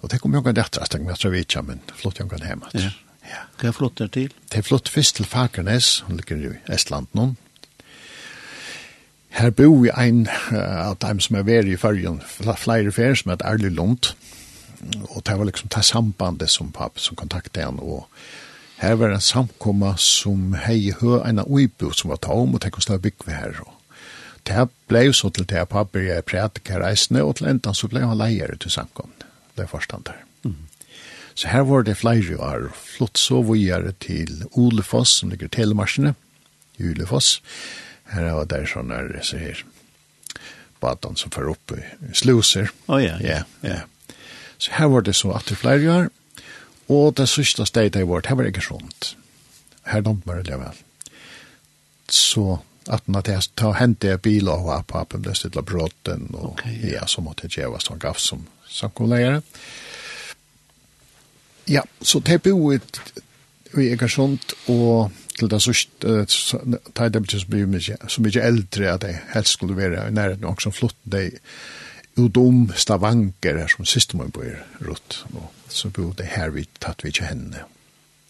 [0.00, 2.26] Og det kom jo ikke etter, jeg tenker, jeg tror vi ikke, men flott jo
[2.26, 2.72] ikke hjemme.
[2.74, 2.90] Ja.
[3.26, 3.42] Ja.
[3.60, 4.30] Hva flott der til?
[4.52, 7.34] Det er flott først til Fakernes, hun ligger i Estland nå.
[9.36, 10.24] Her bor vi en
[10.56, 14.14] av dem som er veri i fargen, flere fer som heter Erlig Lund.
[15.10, 18.06] Og det var liksom det sambandet som papp som kontaktet han, og
[18.80, 22.76] her var en samkomma som hei hø en av uibu som var tom, og tenk
[22.76, 23.60] å stå bygg vi her.
[24.46, 28.20] Det ble så til det pappa jeg prædikar reisende, og til enda så ble han
[28.20, 29.28] leier til samkomne.
[29.56, 30.20] Det er forstand der.
[30.44, 30.58] Mm.
[31.36, 36.14] Så her var det flere år flott så videre til Olefoss, som ligger telemarsjene,
[36.80, 37.40] i Olefoss.
[38.08, 39.60] Her var det sånn her, så her,
[40.80, 41.82] baden som fer opp i
[42.16, 42.72] sluser.
[42.86, 43.82] Å oh, ja, ja, ja.
[44.56, 46.08] Så her var det så at det flere år,
[46.88, 49.12] og det sørste stedet jeg var, her var det ikke sånt.
[49.90, 50.80] Her dumt var det vel.
[52.08, 56.30] Så at når det tar hänt jeg bil og och på appen, det stilla bråten,
[56.32, 57.00] og okay, ja.
[57.00, 59.42] ja så måste det vara som gav som som kollegor.
[61.68, 62.80] Ja, så det bo i
[63.76, 66.14] i Egersund og til det sørste
[66.96, 70.48] tar det betyr så mye, så mye eldre at jeg helst skulle være i nærheten
[70.48, 71.26] og som flott det
[72.16, 74.54] ut om Stavanger som siste må bo i
[74.86, 77.66] rutt og så bo det her vi tatt vi ikke henne.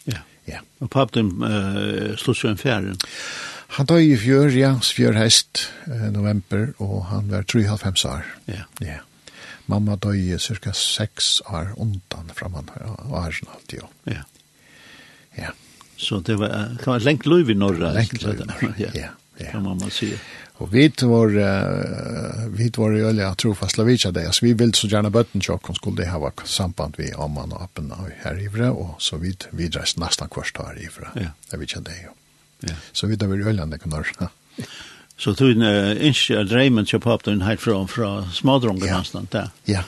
[0.07, 0.25] Ja.
[0.49, 0.63] Ja.
[0.81, 2.99] Og pappen uh, slått jo en fjæren?
[3.77, 5.67] Han døg i fjør, ja, fjør hest,
[6.15, 8.29] november, og han var 3,5 år.
[8.47, 8.63] Ja.
[8.81, 9.01] Ja.
[9.67, 13.87] Mamma døg cirka seks år undan framan og er sånn alltid.
[14.07, 14.25] Ja.
[15.37, 15.53] Ja.
[15.97, 17.93] Så det var, kan var lengt löv i Norra.
[17.97, 18.91] Lengt løyv i Norra, ja.
[18.95, 19.13] ja.
[19.39, 19.51] Ja.
[19.51, 20.19] Kan man säga.
[20.59, 24.75] Och vi var uh, vi var ju alla tror fast Lavica det, så vi vill
[24.75, 27.93] så gärna button chock och skulle det ha varit samband vi om man och appen
[28.23, 31.09] här i Vre och så vid vi dras nästan kvarstår i Vre.
[31.15, 31.29] Ja.
[31.51, 32.09] Det vi ju.
[32.61, 32.75] Ja.
[32.93, 34.29] Så vi där i ju det kan då.
[35.19, 38.99] Så tog en ikke dreimen til papen helt fra, fra smadrongen ja.
[38.99, 39.15] hans.
[39.33, 39.47] Ja.
[39.65, 39.85] ja.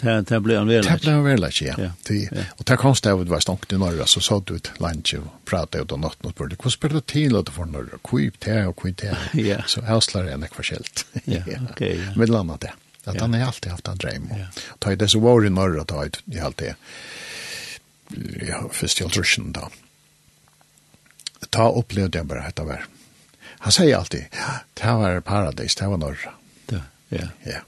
[0.00, 0.88] Det, det ble han veldig.
[0.88, 1.74] Det ble han veldig, ja.
[1.78, 1.90] ja.
[2.08, 2.44] Det, ja.
[2.58, 5.84] Og det kom stedet var snakket i Norge, så sa du et lunch og pratet
[5.84, 8.00] ut om natten og spørte, hvordan spør du til at du får Norge?
[8.08, 9.12] Kvip det og kvip det.
[9.52, 9.60] Ja.
[9.70, 11.04] Så jeg slår en ekvar skjelt.
[11.36, 11.84] ja, ok.
[11.86, 12.14] Ja.
[12.18, 12.72] Med landet det.
[13.04, 14.26] At han har alltid haft en dreim.
[14.30, 14.48] Ja.
[14.78, 16.74] Ta i det disse var i Norge, ta i alt det.
[18.46, 19.68] Ja, først i alt da.
[21.50, 22.82] Ta opplevde jeg bare at det var.
[22.86, 23.01] Ja
[23.62, 26.32] han sier alltid, ja, det var paradis, det var norra.
[26.66, 26.80] Det,
[27.14, 27.28] ja.
[27.46, 27.60] Ja.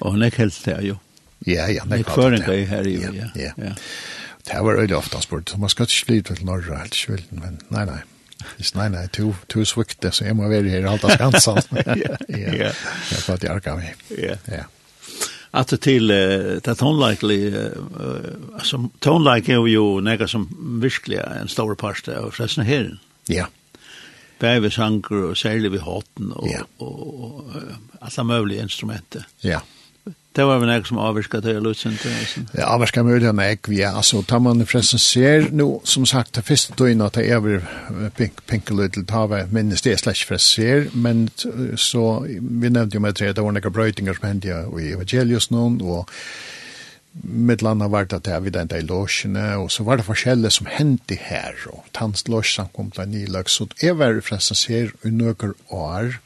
[0.00, 0.96] Og han er ikke helt det, jo.
[1.44, 2.66] Ja, ja, han er ikke helt det.
[2.70, 3.28] her, jo, ja.
[3.36, 3.50] ja.
[3.56, 3.74] ja.
[4.48, 7.60] Det var øyelig ofte han spurte, man skal ikke slite til norra, helt skvilden, men
[7.68, 8.00] nei, nei.
[8.56, 11.60] Hvis nei, nei, to, to svukte, så jeg må være her alt av skansen.
[11.84, 12.70] ja, ja.
[12.72, 14.08] Jeg får at jeg arka meg.
[14.16, 14.38] Ja.
[14.48, 14.64] Ja.
[15.50, 17.68] Att till det uh, tonlikely uh,
[18.62, 20.48] som tonlike är ju några som
[20.80, 22.98] verkligen en stor part av förresten här.
[23.26, 23.34] Ja.
[23.34, 23.48] Yeah
[24.40, 26.64] bæve sanger och særlig ved hatten och, ja.
[26.78, 27.44] och, och, og
[28.00, 29.16] alla möjliga instrument.
[29.40, 29.60] Ja.
[30.36, 33.92] Det var väl något som avvirket till Lutzen Ja, Det avvirket mulig enn jeg, ja.
[33.96, 37.62] Altså, tar man forresten ser nå, som sagt, det første døgnet at jeg var
[38.18, 41.28] pink, pinkeløy til Tave, minnes det slags forresten ser, men
[41.76, 45.78] så, vi nevnte jo med tre, det var noen brøytinger som hendte i Evangelius noen,
[45.82, 46.10] og
[47.22, 50.66] med landa vart att det vid den där logen och så var det forskelle som
[50.66, 55.54] hände här och tandslås som kom till Nilax så det var förresten ser i några
[55.68, 56.18] år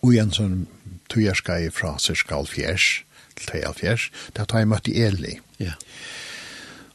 [0.00, 0.66] och en sån
[1.08, 3.04] tujerska i fra cirka halvfjers
[3.36, 5.38] til tve halvfjers, da tar jeg møtt i Eli.
[5.58, 5.64] Ja.
[5.64, 5.74] Yeah.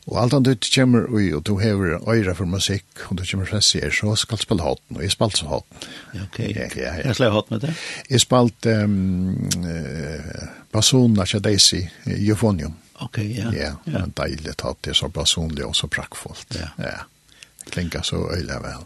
[0.09, 3.45] Og alt annet du kommer ui, og du hever øyre for musikk, og du kommer
[3.45, 5.89] fra sier, så skal du spille hatten, og jeg spalte så hatten.
[6.23, 6.93] Ok, ja, ja, ja.
[7.05, 7.73] jeg slår hatten med det.
[8.09, 12.73] Jeg spalte um, uh, Basona Daisy, Euphonium.
[13.01, 13.51] Ok, ja.
[13.53, 14.03] Ja, ja.
[14.03, 16.57] en deilig tatt, det er så personlig og så prakkfullt.
[16.57, 16.71] Ja.
[16.81, 17.05] ja.
[17.69, 18.85] Klinka så øyre vel.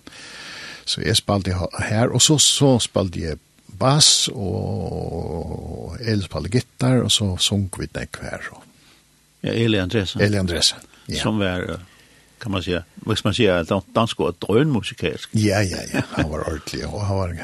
[0.86, 3.40] Så jeg spalte her, og så, så spalte jeg
[3.80, 8.52] bass, og jeg spalte gitar, og så sunk vi den hver.
[9.44, 10.22] Ja, Eli Andresen.
[10.22, 11.22] Eli Andresen ja.
[11.22, 11.80] som var,
[12.40, 15.30] kan man säga, vad ska man säga, dansk och drönmusikalisk.
[15.32, 17.38] Ja, ja, ja, han var ordentlig, og han var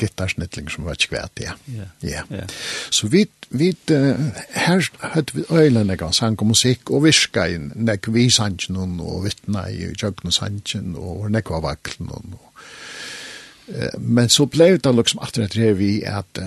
[0.00, 1.52] gittarsnittling som var kvärt, ja.
[1.64, 2.22] Ja, ja.
[2.30, 2.46] ja.
[2.90, 3.76] Så vi, vi,
[4.50, 9.24] her hadde vi øyne gang sang og musikk, og virka i nek vi sangen, og
[9.24, 12.38] vittna i jøgne sangen, og nek var vaklen, og
[13.98, 16.38] men så blev det liksom att det är vi att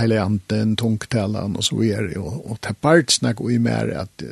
[0.00, 4.22] hela anden tungtalan och så vidare och, och ta part snack och i mer att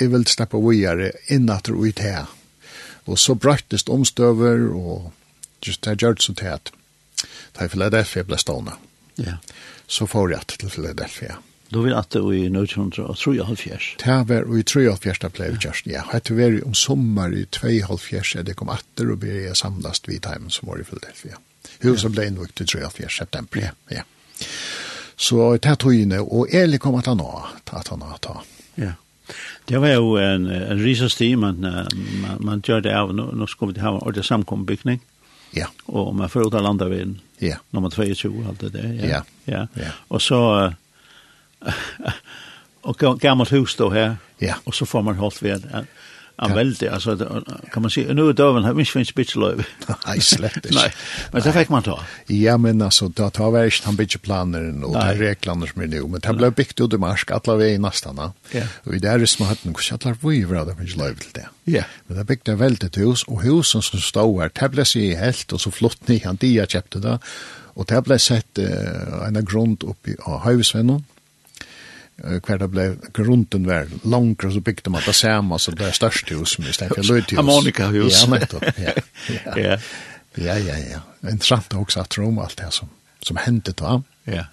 [0.00, 2.14] jeg vil snappe vågjere innatter og ut te.
[3.06, 5.12] Og så brøttes det omstøver, og
[5.66, 6.72] just det gjør det så til at
[7.56, 8.72] da jeg Philadelphia ble stående.
[9.18, 9.36] Ja.
[9.86, 11.36] Så får jeg til Philadelphia.
[11.72, 13.96] Då vi att i Nordhundra och tror jag halvfjärs.
[14.04, 15.86] Det var i tror jag halvfjärs där blev just.
[15.86, 20.08] Ja, det var om sommer i två halvfjärs det kom atter og och jeg samlast
[20.08, 21.36] vid time som var i Philadelphia.
[21.78, 23.60] Huset så blev det till tror jag halvfjärs september.
[23.60, 23.70] Ja.
[23.88, 24.02] ja.
[25.16, 28.42] Så det tog inne og Eli kom at han har att han har ta.
[28.74, 28.92] Ja.
[29.68, 33.76] Det var jo en, en risasti, men man, man gjør det av, nå, nå skulle
[33.76, 35.00] vi ha en ordentlig samkombygning.
[35.56, 35.66] Ja.
[35.90, 37.18] Og man får ut av landavind.
[37.42, 37.58] Ja.
[37.70, 38.92] Nummer 22, alt det der.
[38.98, 39.08] Ja.
[39.08, 39.22] Ja.
[39.44, 39.66] ja.
[39.74, 39.92] ja.
[40.08, 40.40] Og så...
[42.82, 44.16] og gammalt hus då her.
[44.38, 44.54] Ja.
[44.64, 45.66] Og så får man holdt ved.
[46.40, 47.14] Ja, veldig, altså,
[47.72, 49.66] kan man si, nå er døven, har vi ikke finnes bitcheløyve.
[49.90, 50.72] Nei, slett ikke.
[50.78, 50.86] Nei,
[51.34, 51.96] men det fikk man ta.
[52.32, 55.92] Ja, men altså, da tar vi ikke han den bitcheplaneren og de reglene som er
[55.92, 58.30] nå, men det ble bygd ut i Marsk, alle vei nesten, da.
[58.56, 58.64] ja.
[58.86, 61.46] og i det er som hatt noen, hvordan alle vi var det bitcheløyve til det?
[61.70, 61.84] Ja.
[62.08, 65.52] Men det bygde veldig til hus, og husen som stod her, det ble seg helt,
[65.52, 67.18] og så flott ni, han de jeg kjøpte det,
[67.76, 71.04] og det ble sett uh, en grunn oppi av Høyvesvennen,
[72.20, 76.36] hver det ble grunden vær, langre så bygde man det samme, så det er største
[76.36, 77.36] hus, men i stedet for løyt hus.
[77.40, 78.20] Harmonika hus.
[78.20, 78.94] Ja, nettopp, ja.
[79.56, 79.78] Ja,
[80.36, 80.76] ja, ja.
[80.90, 81.00] ja.
[81.24, 82.92] Interessant også at Rom, alt det som,
[83.24, 83.98] som hendte da.
[84.30, 84.44] Ja.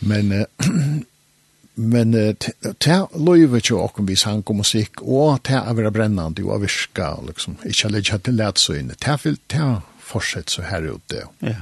[0.00, 0.66] Men, uh,
[1.94, 6.64] men det løyve ikke åkken vi sang og musikk, og det er være brennende og
[6.64, 8.96] virka, liksom, ikke legge til lætsøyne.
[8.98, 9.68] Det er vel, det
[10.08, 11.26] fortsett så her ute.
[11.44, 11.60] Ja.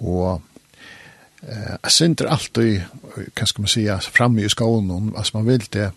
[0.00, 0.42] Og
[1.48, 2.82] eh jag synder alltid
[3.34, 5.90] hva skal man si, framme i skolan altså man vil det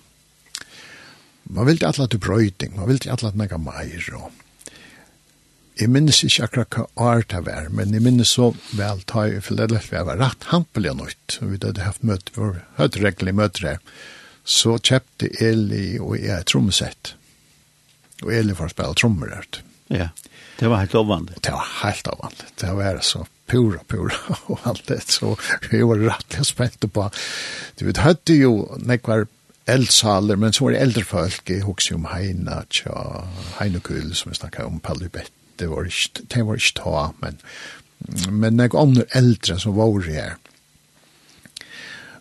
[1.44, 4.32] man vil det alla till bröting man vil det alla noe mer og
[5.78, 9.42] Jeg minnes ikke akkurat hva år det var, men jeg minnes så vel ta i
[9.46, 13.62] Philadelphia, jeg var rett hampelig nøyt, og vi hadde haft møte, vi hadde regelig møte
[13.62, 13.78] der,
[14.42, 17.14] så kjøpte Eli og jeg trommesett,
[18.24, 19.62] og Eli for å spille trommer der.
[19.94, 20.10] Ja,
[20.58, 21.38] det var helt avvanlig.
[21.46, 24.20] Det var helt avvanlig, det var så pura, pura
[24.52, 25.34] og alt det, så
[25.70, 27.08] vi var rett og spent på.
[27.80, 29.28] Du vet, høyde jo nekvar
[29.68, 33.26] eldsaler, men så var det eldre folk, jeg husker om Heina, tja,
[33.60, 37.40] Heina Kull, som vi snakket om, Pallibett, det var ikke, det var ikke ta, men,
[38.32, 40.38] men jeg ånder eldre som var her.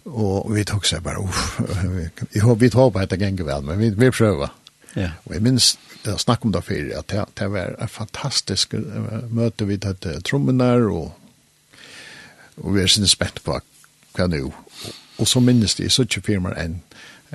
[0.07, 1.59] Og vi tok seg bare, uff,
[2.35, 2.43] vi
[2.74, 4.55] håper at det ganger vel, men vi, vi prøver.
[4.97, 5.11] Ja.
[5.27, 5.75] Og jeg minns
[6.07, 8.75] jeg snakk om det før, at det, det var en fantastisk
[9.35, 11.11] møte vi tatt trommene og,
[12.63, 13.59] og vi er sinne spett på
[14.17, 14.45] hva nå.
[14.47, 16.79] Og, og så minnes det i sånne firmer enn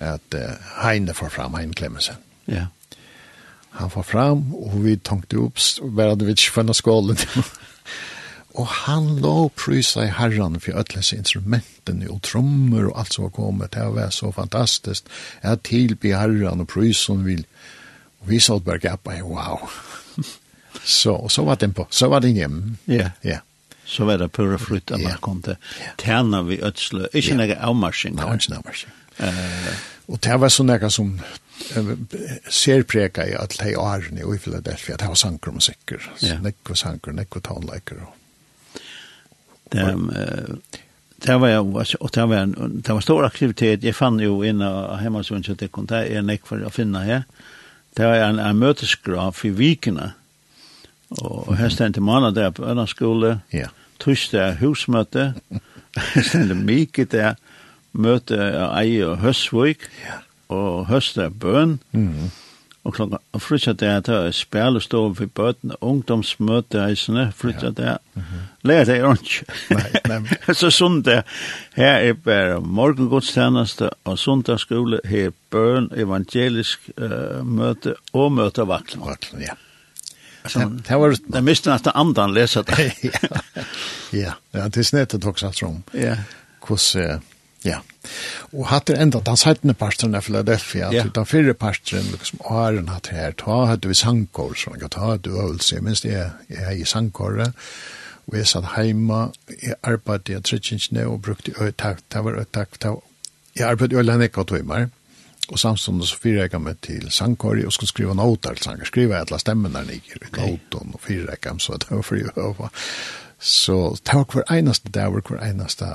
[0.01, 2.21] at uh, Heine får fram, Heine Klemmensen.
[2.47, 2.69] Ja.
[3.79, 5.59] Han får fram, og vi tenkte opp,
[5.95, 7.19] bare hadde vi ikke funnet skålen.
[8.59, 13.35] og han lå prysa i herran for alle instrumenten og trommer og alt som var
[13.35, 13.73] kommet.
[13.75, 15.07] Det var så fantastisk.
[15.43, 17.45] Jeg tilby herran og prysen vil
[18.21, 19.69] Og vi så bare gappa, wow.
[20.83, 22.75] så, så var den på, så var den hjemme.
[22.85, 23.11] Ja.
[23.21, 23.39] Ja.
[23.85, 25.57] Så var det pura flytta, man kom til
[25.99, 27.39] Tjena vi ødsle, ikke yeah.
[27.41, 28.15] noen avmarsing.
[28.15, 28.93] Nei, ikke noen avmarsing.
[29.19, 29.73] Uh,
[30.07, 31.89] og det var sånn noen som uh,
[32.47, 36.39] ser preka i alt hei årene i Philadelphia, det var sanker og sikker, yeah.
[36.39, 38.15] nekko sanker, nekko Og...
[39.71, 40.79] Det, uh,
[41.25, 43.83] det var jo, og det var en det var stor aktivitet.
[43.83, 47.23] jeg fann jo inn av så inte det kunde jag nek för att finna här
[47.97, 50.11] det var en, en møtesgraf i vikene,
[51.19, 53.37] og her stendte mannen der på Øna ja.
[53.51, 53.67] ja.
[53.99, 55.33] torsdag husmøte,
[56.13, 57.35] her stendte Miki der,
[57.91, 60.21] møte av Eie og Høsvøk, ja.
[60.49, 62.29] og høste Høsdag Bøn, mm -hmm.
[62.83, 67.85] Og klokka frytja det at det er spjælestov for bøten, ungdomsmøte eisene, frytja det.
[67.85, 67.97] Ja.
[68.15, 69.45] Mm det er ikke.
[69.69, 70.37] Nei, nei.
[70.59, 71.23] Så sundag,
[71.75, 78.69] her er bare morgengodstjeneste og sundagsskole, her er bøn, evangelisk uh, møte, og møte av
[78.69, 79.05] vaklen.
[79.05, 79.57] Vaklen, ja.
[80.41, 82.93] Det var det miste nästan andan läsa det.
[84.11, 84.33] Ja.
[84.51, 85.83] Ja, det er snett att också att rom.
[85.91, 86.15] Ja.
[86.67, 87.21] Hvordan
[87.63, 87.81] Ja.
[88.51, 91.03] Og hatt det enda den sættende parstren av Philadelphia, ja.
[91.05, 95.35] den fyrre parstren, liksom, åren hatt her, ta hatt vi sangkår, sånn, ta hatt du
[95.35, 97.53] øvelse, minst jeg, jeg er i sangkåret,
[98.29, 99.27] og jeg satt heima,
[99.61, 103.05] jeg arbeidde, i trittsinsjene, og brukte øytak, det var øytak, det var,
[103.55, 104.89] jeg arbeidde øyla nekka timer,
[105.51, 109.33] og samstående så fyrreka meg til sangkåret, og skulle skrive noter til sanger, skrive et
[109.33, 112.37] la stemmen der ligger, i noten, og fyrre jeg meg, så det var fri å
[112.49, 112.71] øve,
[113.41, 115.87] Så det var hver eneste dag, hver eneste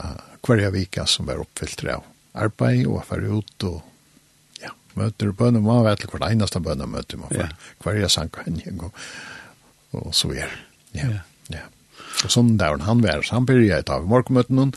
[0.46, 2.04] hver jeg vika som var oppfyllt av
[2.36, 3.80] arbeid og var ut og
[4.62, 7.48] ja, møter bønner, man vet ikke hver eneste bønner møter man for ja.
[7.86, 9.02] hver sank en gang og
[9.96, 10.50] og så er
[10.92, 11.20] ja, ja.
[11.54, 11.62] ja.
[12.24, 14.74] Og sånn der han var, så han begynte jeg ta av morgenmøten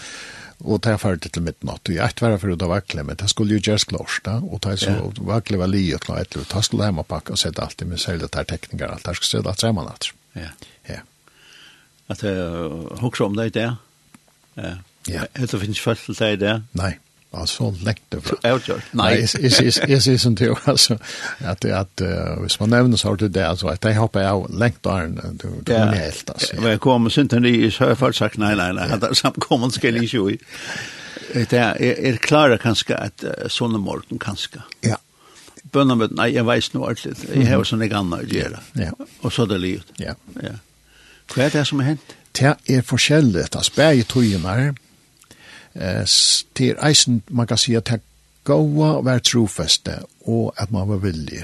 [0.60, 1.88] og det er ferdig til midnatt.
[1.88, 4.66] Og jeg var for å ta vakle, men det skulle jo gjøres klart da, og
[4.68, 5.06] er så ja.
[5.30, 8.02] vakle var li og klart, og ta skulle hjemme pakke og sette alt i min
[8.02, 10.10] selv, det er tekninger, alt det skulle sette alt sammen alt.
[10.36, 10.52] Ja
[12.10, 12.70] at jeg
[13.02, 13.78] husker om det der.
[15.08, 15.28] Ja.
[15.36, 16.62] Etter finnes først til deg der.
[16.78, 16.92] Nei,
[17.34, 18.38] altså lengt det fra.
[18.50, 19.12] Avgjort, nei.
[19.22, 20.98] Jeg sier som til, altså,
[21.40, 24.48] at, at uh, hvis man nevner så har du det, altså, at jeg hopper av
[24.50, 25.86] lengt den du, du ja.
[25.86, 26.56] er helt, altså.
[26.60, 29.22] Men Jeg kom med i så har jeg først sagt, nei, nei, nei, det er
[29.22, 30.40] samkommet skal jeg ikke i.
[31.30, 34.64] Det er, er klare kanskje at sånne morgen kanskje.
[34.84, 34.98] Ja.
[35.72, 37.14] Bønner med, nei, jeg vet noe ordentlig.
[37.30, 38.64] Jeg har sånne grann å gjøre.
[38.80, 38.96] Ja.
[39.22, 39.94] Og så er det livet.
[40.02, 40.16] Ja.
[40.42, 40.56] Ja.
[41.34, 42.16] Hva er det som er hent?
[42.40, 44.76] Det er forskjellig, det er spæg i tøyene
[45.74, 48.02] Det er eisen, man kan si at det
[48.48, 51.44] gåa å være trofeste, og at man var villig.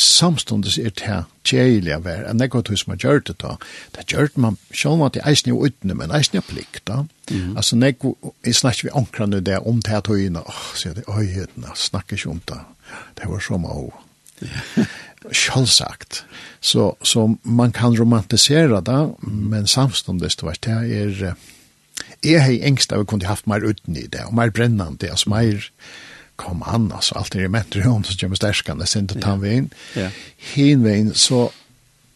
[0.00, 3.56] Samståndes er det kjeilig å være, enn jeg godt hos man gjør det da.
[3.92, 6.86] Det gjør det man, selv om det er eisen i utne, men eisen i plikt
[6.88, 7.02] da.
[7.28, 7.52] Mm.
[7.56, 7.98] Altså, jeg,
[8.46, 12.32] jeg snakker vi ankrande det om det her åh, sier det, oi, jeg snakker ikke
[12.32, 12.62] om det.
[13.20, 13.90] Det var så mye.
[15.32, 16.24] Självsagt.
[16.60, 21.34] Så, så man kan romantisera det, men samståndes det var det er,
[22.22, 25.30] Jeg har engst av å kunne haft mer uten i det, og mer brennende, altså
[25.30, 25.70] mer,
[26.38, 29.72] kom an, altså, alt er i mentor om, så kommer sterskene, sint og tannveien.
[29.98, 30.10] Ja.
[30.54, 31.48] Hinveien, så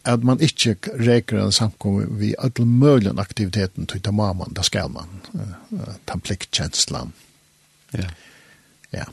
[0.06, 5.10] at man ikke reker en samkommer vi alle mulige aktiviteten til mamman, da skal man,
[5.34, 7.12] uh, ta pliktkjenslan.
[7.94, 8.08] Ja.
[8.92, 9.06] Ja.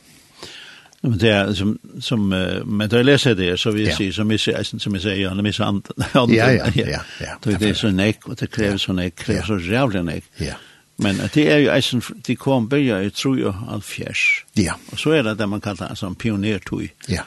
[1.02, 3.98] Men det er som som uh, men da jeg leser det så vil jeg ja.
[3.98, 5.94] si, som jeg sier, som jeg sier, när vi så andre.
[6.14, 7.36] Ja ja ja ja.
[7.44, 10.24] Det er så näck og det krever så näck krävs så rævlig näck.
[10.38, 10.56] Ja.
[10.98, 14.46] Men det er jo eisen de kom börja jeg tror jo, all fjärs.
[14.56, 14.74] Ja.
[14.92, 16.90] Og så er det det man kallar som pionertøy.
[17.08, 17.24] Ja.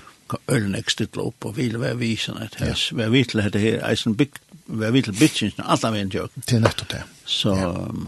[0.49, 4.33] Ölnäck stilt opp, og vil være visen att här vara vill det her, eisen bygg,
[4.67, 6.29] big vara vill alt av en jag.
[6.35, 7.03] Det er nettopp det.
[7.25, 7.57] Så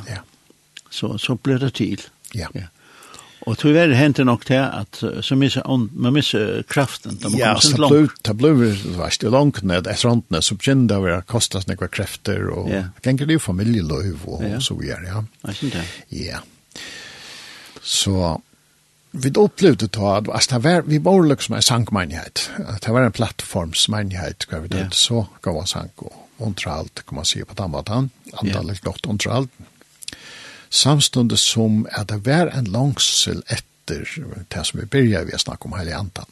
[0.09, 0.23] ja.
[0.91, 2.01] Så så blir det til.
[2.35, 2.49] Ja.
[2.55, 2.67] Ja.
[3.45, 7.39] Og tror jeg väl hände nog det att så missa man misser kraften da man
[7.39, 10.95] Ja, kommer så blev det blev vart det långt ned, det sånt när så kände
[10.95, 12.71] det å være var kostas några krafter och
[13.03, 15.25] kan det ju familjeliv och så videre, ja.
[15.47, 15.85] Jeg synes det.
[16.09, 16.39] Ja.
[17.83, 18.41] Så
[19.11, 23.03] vi opplevde då att att det var vi var liksom en sangmenighet, Att det var
[23.03, 27.55] en plattformsmenighet hva vi det så gav oss sang, og underhållt kan man si på
[27.55, 29.51] tamatan antalet gott underhållt.
[29.59, 29.74] Ja
[30.75, 34.09] samstundes som at det var en langsel etter
[34.51, 36.31] det som vi byrja vi snakka om hele antan,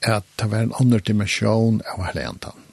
[0.00, 2.66] at det var en annen dimensjon av hele antan.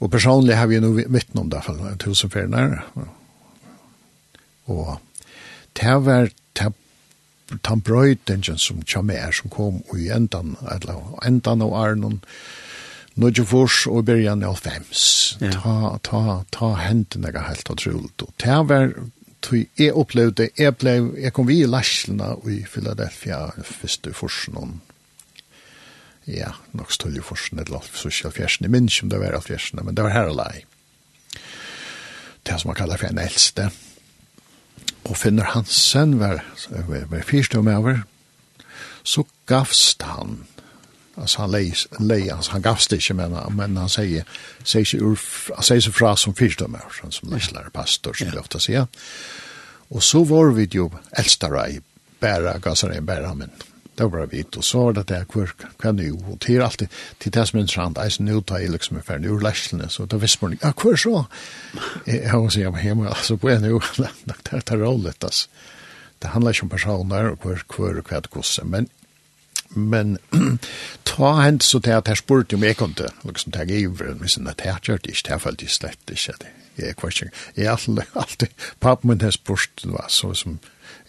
[0.00, 2.82] Og personlig har vi nå vittne om det, for tusen ferner,
[4.66, 4.98] og
[5.78, 6.72] det var det
[7.62, 12.20] tan brøytingen som kommer som kom i endan, eller endan av Arnon,
[13.16, 15.04] Nådje fors og byrjan av fems.
[15.40, 15.50] Ja.
[15.54, 18.10] Ta, ta, ta hendene jeg helt utrolig.
[18.20, 18.90] Og det var,
[19.40, 24.74] tog jeg opplevde, jeg, ble, jeg kom vi i Lashlina i Philadelphia, første forsen om,
[26.28, 29.80] ja, nok stølje forsen, eller alt sosial fjersen, jeg minns om det var alt fjersen,
[29.86, 30.66] men det var her alai.
[32.46, 33.70] Det som man kallar for en eldste.
[35.06, 38.02] Og Finner Hansen var, var, var fyrstømme over,
[39.06, 40.42] så gavst han,
[41.18, 44.24] Alltså han leis, leis, alltså han gavs det inte men, men han säger,
[44.64, 45.20] säger sig ur,
[45.54, 48.32] han säger sig fra som fyrstdömer, som läslare pastor som ja.
[48.32, 48.86] vi ofta säger.
[49.88, 51.80] Och så var vi ju äldstare i
[52.20, 53.50] bära, gasare i bära, men
[53.96, 55.50] det var vi och så var det där kvar
[55.80, 56.88] kan nu och det är alltid
[57.18, 60.16] till det som är intressant är nu tar jag liksom för nu läslen så då
[60.16, 61.26] visste man ja kvar så
[62.04, 63.80] jag måste jag hemma alltså på en nu
[64.42, 65.48] det tar roligt alltså
[66.18, 68.88] det handlar ju om personer och kvar kvar och kvad kosse men
[69.74, 70.16] men
[71.08, 74.50] ta hent så til at jeg spurte om jeg kunne, liksom, ta giver, men sånn
[74.50, 76.52] at jeg gjør det ikke, jeg følte slett ikke det.
[76.76, 77.30] Jeg er kvartjeng.
[77.56, 80.58] Jeg er alltid, alltid, pappa min har spurt, det var så som,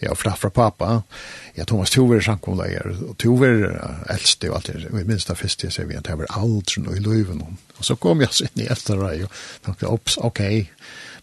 [0.00, 0.90] jeg var fra pappa,
[1.56, 3.66] jeg Thomas Tover samkomleger, og Tover
[4.10, 6.30] eldste og alt det, og i minst av første jeg ser vi at jeg var
[6.38, 10.18] aldri noe i løyven, og så kom jeg inn i etter deg, og tenkte, opps,
[10.22, 10.42] ok,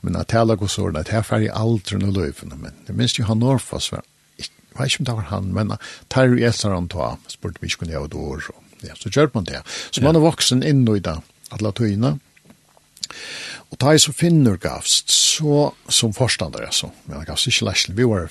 [0.06, 3.20] men at jeg lager sånn, at jeg var aldri noe i løyven, men jeg minst
[3.20, 4.06] jo han Norfoss var
[4.76, 5.74] Jeg vet ikke om det var han, men
[6.12, 9.10] tar jo etter han ta, spurte vi ikke kunne jeg og dår, og ja, så
[9.10, 9.62] kjør man det.
[9.90, 11.16] Så man er voksen inn i det,
[11.56, 12.18] alle tøyene.
[13.72, 17.96] Og ta jeg så finner gavst, så som forstander, altså, men jeg gavst ikke lærsel,
[17.96, 18.28] vi var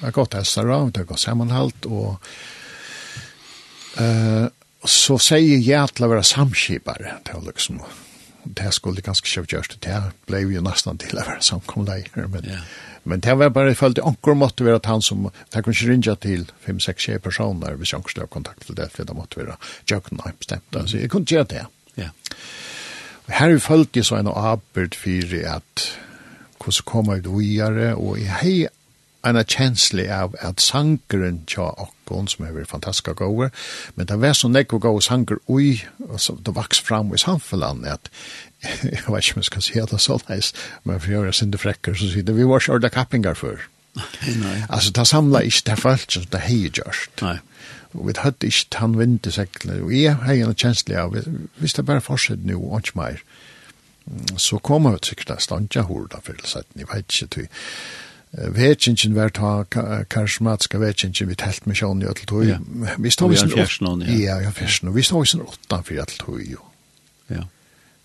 [0.00, 2.16] jeg gått etter han, det var sammenhalt, og
[4.00, 4.46] uh,
[4.84, 7.80] så sier jeg til å være samskipare, det var liksom,
[8.44, 12.66] det skulle ganske kjøpt gjørst, det ble jo nesten til å være samkomleier, men, yeah.
[13.08, 15.90] men det var bare følt i anker måtte være at han som, det kunne ikke
[15.90, 19.40] ringe til 5-6 personer hvis anker ikke skulle ha kontakt til det, for det måtte
[19.40, 19.58] være
[19.90, 20.80] jøkken og bestemt, mm.
[20.80, 21.66] altså jeg kunne gjøre det.
[21.96, 22.10] Ja.
[23.24, 25.84] Og her følte jeg så en arbeid for at
[26.64, 28.68] hvordan kommer det videre, og jeg har
[29.24, 33.52] en kjensle av at sankeren tja okkon, som er fantastiska gåver,
[33.96, 37.86] men det var så nekko gåver sanker ui, og så det vaks fram i samfunnet,
[37.88, 38.10] at
[38.84, 40.52] jeg vet ikke om jeg skal si det så leis,
[40.84, 43.64] men for jeg er sinde frekker, så sier det, vi var ikke orda kappingar før.
[43.94, 44.56] Nei.
[44.68, 47.22] Altså, det samla ikke det falt som det hei gjørst.
[47.22, 47.38] Nei.
[47.94, 51.14] Og vi hadde ikke tann vind i seklene, og jeg har en kjensle av,
[51.62, 53.22] hvis det bare fortsetter nå, og ikke meir,
[54.36, 57.46] så kommer vi sikkert en slandja hurda for det, jeg vet ikke,
[58.34, 59.64] vekingen var ta
[60.10, 62.44] karismatiska vekingen vi telt med sjån i öll tog.
[62.44, 62.58] Ja.
[62.98, 64.04] Vi stod i sin åttan.
[64.06, 64.94] Ja, ja, fjersen.
[64.94, 66.60] Vi stod i sin åttan for öll tog jo.
[67.26, 67.46] Ja.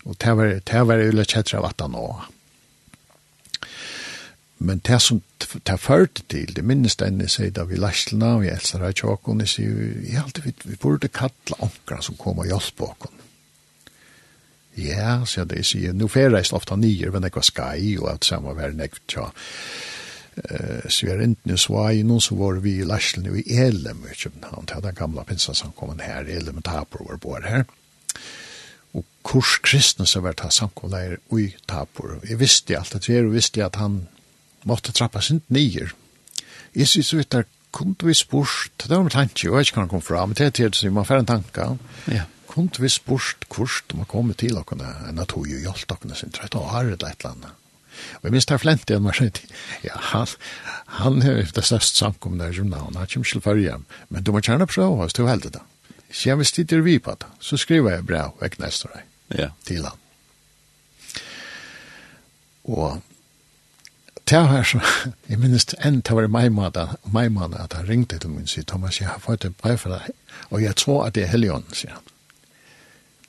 [0.04, 2.06] Og det var, det var ulla kjettra vatta nå.
[4.58, 5.22] Men det som
[5.66, 9.78] det førte til, det minnes denne seg da vi lærslene, vi av her jeg sier
[10.04, 13.22] jeg alltid vi, vi burde kalla onkra som kom og hjelp okon.
[14.76, 18.24] Ja, så jeg sier, nå fer jeg ofte nyer, men jeg var skai, og at
[18.28, 19.30] samme var nekv tja
[20.36, 24.14] eh svär inte nu så i någon så var vi i Larsson i Elm i
[24.14, 27.64] Köpenhamn till den gamla pinsan som kom här i Elm Tapor var bor här.
[28.92, 32.20] Och kurs kristna så vart han samkolla i Tapor.
[32.22, 34.06] Jag visste allt att jag visste att han
[34.62, 35.92] måtte trappa sin nyer.
[36.72, 39.78] Jag syns så vet jag kunde vi spurt, det var med tanke, jeg vet ikke
[39.78, 41.66] hva han kom fra, men det er til å man får en tanke.
[42.10, 42.26] Ja.
[42.50, 46.14] Kunde vi spurt hvordan man kommer til och kunne, enn at hun jo hjelpte å
[46.14, 47.59] sin trött og har det et eller annet.
[48.20, 49.40] Og jeg minst er flent igjen, men
[49.84, 50.30] ja, han,
[51.00, 54.32] han er det største samkom der som navn, han kommer til førre hjem, men du
[54.32, 55.62] må gjerne prøve oss til å helde det.
[56.10, 59.06] Så jeg hvis er vi på det, så skriver jeg brev, vekk neste deg,
[59.38, 59.48] ja.
[59.64, 59.98] til han.
[62.70, 63.00] Og
[64.30, 64.80] det var så,
[65.28, 69.00] jeg minnes enn det var i mai måned, at han ringte til min, sier Thomas,
[69.00, 70.14] jeg har fått et brev for deg,
[70.50, 72.06] og jeg tror at det er Helion, sier han.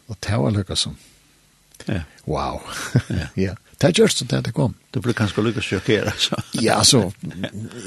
[0.09, 0.97] Og det var lykket som,
[1.87, 2.03] ja.
[2.27, 2.61] wow,
[3.09, 3.27] ja.
[3.37, 4.75] ja det gjørs det det kom.
[4.93, 6.37] Du ble kanskje lykkes sjokkere, så.
[6.61, 7.07] ja, så,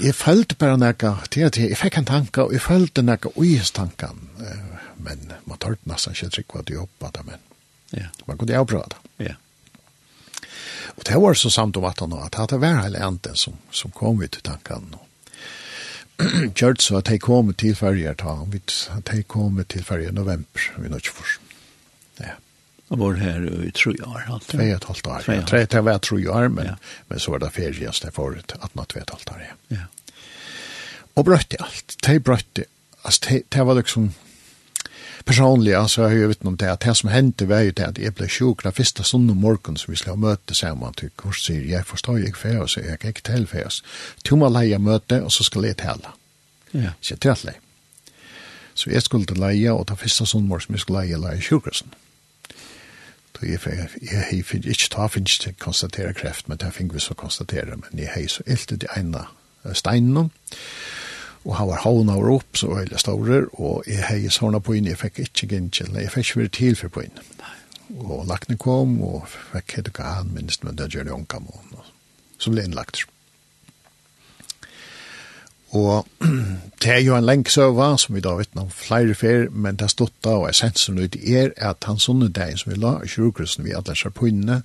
[0.02, 3.70] jeg følte bare nekka, til at jeg fikk en tanke, og jeg følte nekka uis
[3.76, 4.28] tanken,
[5.04, 7.48] men man tar nesten ikke trygg hva du jobba det, men
[7.94, 8.10] ja.
[8.26, 9.30] man kunne jo prøve det.
[9.30, 9.38] Ja.
[10.94, 13.94] Og det var så samt om at han at det var hele enten som, som
[13.94, 15.10] kom ut i tanken, og
[16.54, 20.88] Kjørt så at jeg kom til ferger, at Jeg kom til ferie i november, vi
[20.88, 21.43] nå ikke først
[22.94, 24.24] og var her i tre år.
[24.48, 25.44] Tre og et halvt år, ja.
[25.48, 26.74] Tre, det var tre år, men, ja.
[27.10, 29.56] men så var det ferdigast det forut, at nå tre og et halvt år, ja.
[29.76, 29.86] ja.
[31.14, 31.96] Og brøtte alt.
[32.06, 32.66] De brøtte,
[33.04, 34.12] altså, det var liksom,
[35.24, 37.86] personlig, altså, jeg har jo vittnet om det, at det som hendte var jo det
[37.86, 40.94] at jeg ble sjuk den første stunden om morgenen som vi skulle ha møte sammen
[40.98, 43.82] til kurs, sier jeg forstår jeg for oss, jeg kan ikke tale for oss.
[44.26, 46.16] Du må leie møte, og så skal jeg tale.
[46.74, 46.96] Ja.
[47.00, 47.58] Så jeg tale.
[48.74, 51.42] Så jeg skulle leie, og den første stunden om morgenen som vi skulle leie, leie
[51.42, 51.94] sjukhøsten.
[53.34, 53.88] Så jeg, jeg,
[54.32, 57.98] jeg finner ikke ta finnes til konstatera kreft, men det finner vi så konstatera, men
[57.98, 59.24] jeg har så ilt det ene
[59.74, 60.30] steinen,
[61.44, 64.78] og han var havna over opp, så var jeg ståre, og jeg har sånne på
[64.78, 67.24] inn, jeg fikk ikke gjenkjell, jeg fikk ikke vært til for på inn.
[68.00, 71.76] Og lakne kom, og fikk hette hva han minst, men det gjør det omkamon,
[72.38, 73.04] så ble jeg innlagt.
[75.74, 76.06] Og
[76.82, 79.88] det er jo en lenge søva, som vi da vet om flere fer, men det
[79.88, 83.10] er stått da, og essensen ut er at han sånne dagen som vi la i
[83.10, 84.62] kjurkrusen vi alle ser på sjarpunene,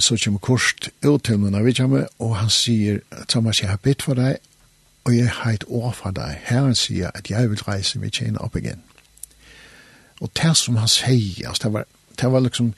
[0.00, 4.02] så kommer Korst ut til noen av kommer, og han sier, Thomas, jeg har bedt
[4.02, 4.38] for deg,
[5.04, 6.40] og jeg har et år for deg.
[6.48, 8.82] Herren sier at jeg vil reise mitt tjene opp igjen.
[10.20, 11.84] Og det som han sier, altså, det var,
[12.20, 12.72] det var liksom,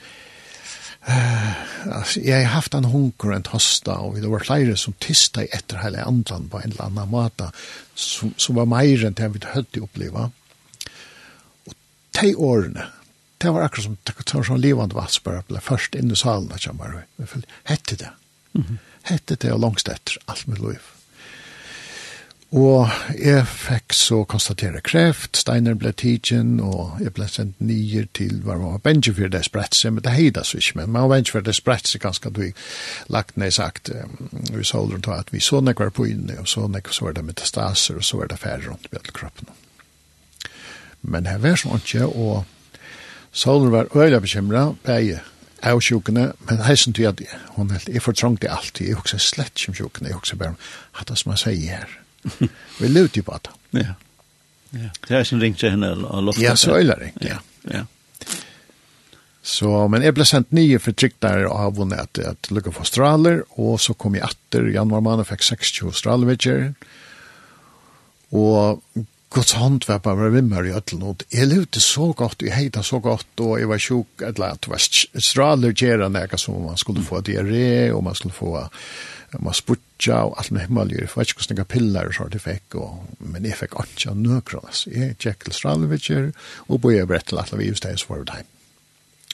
[1.08, 1.52] Uh,
[1.98, 5.80] altså, jeg har haft en hunker en tosta, og det var flere som tysta etter
[5.82, 7.50] hele andan på en eller annen måte,
[7.94, 10.28] som, som var mer enn det vi hadde oppleva.
[11.68, 11.76] Og
[12.20, 12.90] de årene,
[13.38, 16.52] det var akkurat som, det var sånn livande vass, bare ble først inn i salen,
[17.70, 18.12] hette det.
[19.08, 20.94] Hette det og langst etter, alt mitt liv.
[22.56, 28.38] Og jeg fikk så konstatere kreft, Steiner ble tidsen, og jeg ble sendt nyer til
[28.40, 31.18] hva man var bensje for det spretse, men det heida så ikke, men man var
[31.18, 32.46] bensje for det spretse ganske du
[33.12, 33.92] lagt ned sagt,
[34.48, 37.10] vi så aldri ta at vi så nek var på inne, og så nek så
[37.10, 39.52] var det metastaser, og så var det færre rundt med kroppen.
[41.02, 42.46] Men her var sånn ikke, og
[43.28, 45.20] Saulen var øyla bekymra, beie
[45.68, 47.20] av sjukene, men heisen til at
[47.58, 50.56] hun helt, jeg det alltid, jeg husker slett som sjukene, jeg husker bare,
[50.96, 51.98] hatt det som jeg sier her,
[52.80, 53.50] Vi lutar ju på det.
[53.70, 53.94] Ja.
[54.70, 54.90] Ja.
[55.08, 56.44] Det är sin ringt henne och loftet.
[56.44, 57.34] Ja, så är det ringt, ja.
[57.62, 57.86] Ja.
[59.42, 62.70] Så, men jag blev sent nio för tryck där av har vunnit att, att lukka
[62.70, 66.26] på straler och så kom jag efter januar månad fick 60 straler
[68.28, 68.82] Och
[69.30, 73.00] Guds hånd var bare vimmer i øtlen, og jeg levde så godt, jeg heita så
[73.04, 74.84] godt, og jeg var sjuk, eller at det var
[75.20, 78.54] straler gjerne nega som man skulle få diarré, og man skulle få
[79.36, 82.44] man sputja og alt med himmelig, jeg vet ikke hvordan jeg piller og sånt jeg
[82.44, 84.92] fikk, og, men jeg fikk ikke nøkron, altså.
[84.94, 86.30] Jeg tjekk til straler
[86.68, 88.54] og boi jeg brett til at vi just det, så var det heim.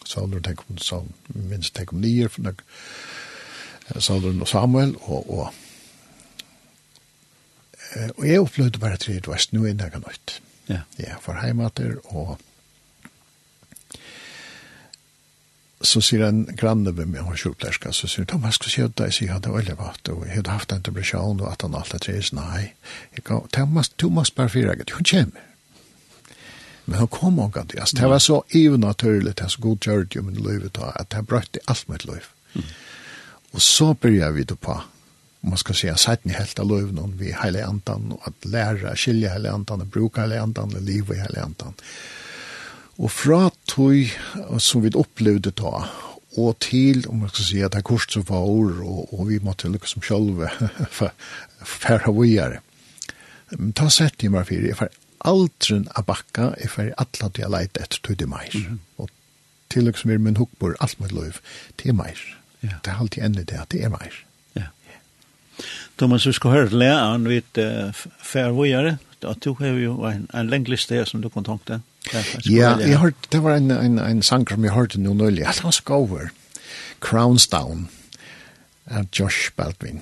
[0.05, 2.29] Så når jeg tenker om, så minst tenker om nyer,
[4.01, 5.55] Salder og Samuel, og, og
[7.95, 10.41] Eh, og jeg opplevde bare tre dvest, nå er det noe nytt.
[10.69, 10.83] Ja.
[10.99, 12.39] Ja, for heimater og
[15.85, 19.13] så sier en granne ved meg, hun kjortlerska, så sier han, Thomas, si at jeg
[19.13, 21.77] Sier at det var veldig vatt, og jeg hadde haft en depresjon, og at han
[21.77, 22.71] alltid treis, nei.
[23.17, 25.51] Jeg kan, Thomas, Thomas bare fyra, hun kommer.
[26.87, 29.79] Men hun kom og gav det, altså, det var så ivenaturligt, det er så god
[29.81, 32.27] kjørt jo min liv, at det brøtte alt mitt liv.
[33.53, 34.81] Og så begynner vi det på,
[35.45, 38.97] om man ska säga sätten i helt av löven vi hela andan og at lära
[38.97, 41.75] skilja hela andan og bruka hela andan og liv i hela andan.
[42.97, 44.11] og fra tog
[44.59, 45.85] som vi opplevde ta
[46.37, 49.29] og til, om man skal si, at det er kurs som var år, og, og
[49.29, 50.49] vi måtte liksom sjølve
[51.83, 52.59] færa vujare.
[53.53, 54.91] Men ta sett i meg fyrir, jeg får
[55.31, 58.51] aldri a bakka, jeg får atla til jeg leit etter tog det meir.
[58.51, 58.79] Mm -hmm.
[58.97, 59.11] Og
[59.71, 61.39] til liksom er min hukbor, alt mitt løyv,
[61.79, 62.19] det er meir.
[62.63, 62.83] Ja.
[62.85, 64.25] Det er alltid enn det, at det er meir.
[65.97, 67.93] Thomas man så ska höra läraren uh,
[68.23, 71.81] færvågjere, og du har jo en, en länglista her som du kan tänka
[72.45, 75.73] Ja, jeg hörde, det var en, en, en sang som jag hörde nøylig, at Han
[75.73, 76.31] skal over,
[77.01, 77.89] Crowns Down.
[78.91, 80.01] Av Josh Baldwin.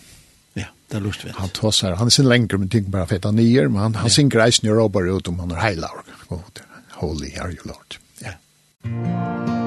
[0.55, 1.33] Ja, det är lustigt.
[1.37, 4.11] Han tossar, han er sin längre men tänker bara feta nyer, Men han, han ja.
[4.11, 6.03] synger reisen i råbar ut om han er heilag.
[6.91, 7.99] Holy are you Lord.
[8.19, 8.29] Ja.
[8.85, 9.62] Yeah.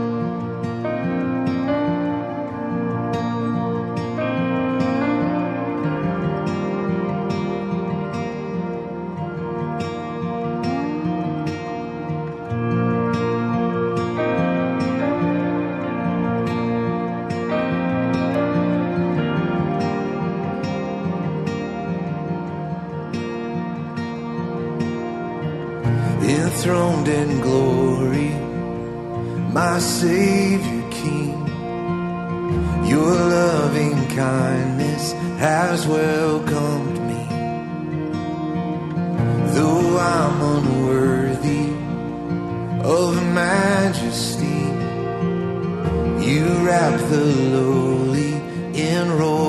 [26.66, 28.30] enthroned in glory
[29.54, 31.48] my savior king.
[32.88, 37.24] Your loving kindness has welcomed me.
[39.54, 41.68] Though i'm unworthy
[42.84, 43.14] of
[43.44, 44.62] majesty
[46.28, 48.34] you wrap the lowly
[48.74, 49.45] in royal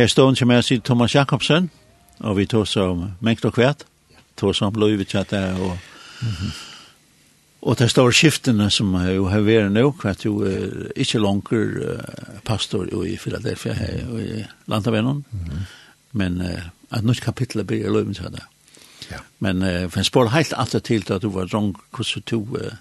[0.00, 1.68] her står som jeg sier Thomas Jakobsen,
[2.24, 3.84] og vi tog som mengt og kvært,
[4.40, 5.78] tog som løyvetjatt der, og,
[6.20, 6.52] mm -hmm.
[7.62, 12.40] og det står skiftene som jo har vært nå, kvært jo er ikke langer uh,
[12.44, 15.58] pastor jo i Philadelphia her, og i Landavennon, mm -hmm.
[16.12, 18.48] men uh, et nytt kapittel blir løyvetjatt der.
[19.10, 19.18] Ja.
[19.38, 22.72] Men uh, for en spår helt alltid til at du var drang, hvordan du uh,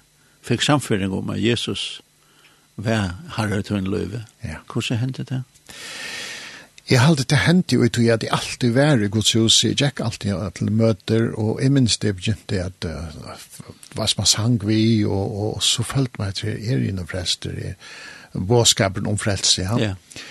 [0.42, 2.02] fikk samføring om at Jesus
[2.76, 4.26] var herre til en løyve.
[4.44, 4.56] Ja.
[4.74, 5.44] Hvordan hendte det?
[5.68, 6.19] Ja.
[6.90, 9.78] Jeg halte det hendt jo ut i at jeg alltid var i Guds hus, jeg
[9.78, 13.36] gikk alltid til møter, og jeg minns det begynte at uh,
[13.94, 17.78] hva som man sang vi, og, og, så følte meg til er inne frelster, er,
[18.34, 19.78] båskapen om frelse, ja.
[19.78, 20.26] Yeah.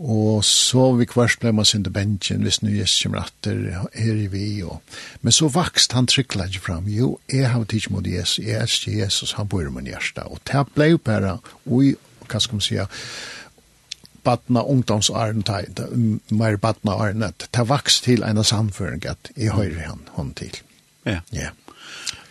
[0.00, 3.58] Og så vi kvart ble man sin til bensjen, hvis nu Jesus kommer atter,
[3.92, 4.80] er vi, og...
[5.20, 8.96] Men så vokst han trykla ikke fram, jo, jeg har tids mot Jesus, jeg elsker
[9.02, 11.36] Jesus, han bor i min hjärsta, og det ble jo bare,
[11.68, 11.92] oi,
[12.30, 12.86] hva skal man sige,
[14.24, 15.62] badna ungdomsaren ta,
[16.30, 20.56] mer badna aren, at ta vaks til en samføring at jeg høyre han, hon til.
[21.06, 21.20] Ja.
[21.32, 21.50] Ja.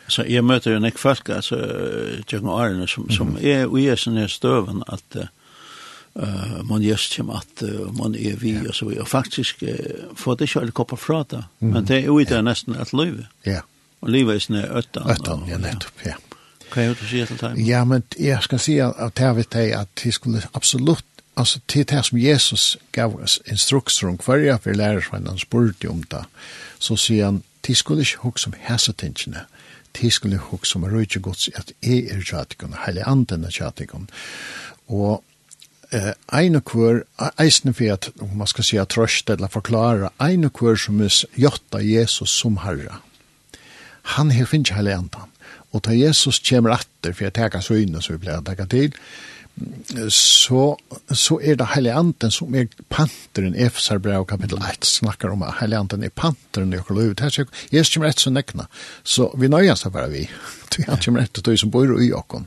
[0.10, 1.58] Så jeg møter jo nek folk, altså,
[2.32, 7.66] Jørgen Arne, som, som er ui er sånne støven at uh, man gjørs kjem at
[7.66, 9.06] uh, man er vi, og så videre.
[9.06, 12.40] og faktisk uh, får det ikke alle kopper fra det, men det er jo ikke
[12.40, 13.22] er nesten et liv.
[13.46, 13.62] Ja.
[14.02, 15.14] Og livet er sånn sånne øtten.
[15.14, 16.18] Øtten, ja, nettopp, ja.
[16.70, 17.62] Hva er det du sier til deg?
[17.66, 21.06] Ja, men jeg skal si at jeg vet deg at jeg skulle absolutt
[21.38, 26.04] altså til det som Jesus gav oss instrukser om hverja for lærersveien han spurte om
[26.12, 26.24] det,
[26.80, 29.46] så sier han, de skulle ikke hukke som hæsetingene,
[30.02, 34.10] de skulle hukke som røyke gods at jeg er kjatikon, heilig anden er tjatikon
[34.88, 35.24] Og
[35.92, 37.04] eh, ein og hver,
[37.40, 41.02] eisne for at, om man skal si at trøst eller forklare, ein og hver som
[41.02, 43.02] er jotta Jesus som herre,
[44.16, 45.30] han har finnes heilig anden.
[45.72, 48.96] Og da Jesus kommer atter, for jeg teker søgne som vi pleier å teker til,
[50.10, 50.78] så,
[51.12, 55.60] så er det heilig anden som er panteren i Efesarbrev kapittel 1 snakkar om at
[55.60, 57.16] heilig anden er panteren i okkur liv.
[57.16, 58.68] Det er ikke jeg kommer rett som nekna,
[59.04, 60.26] så vi nøyast det bare vi.
[60.78, 62.46] Vi er kommer rett og som bor i okkur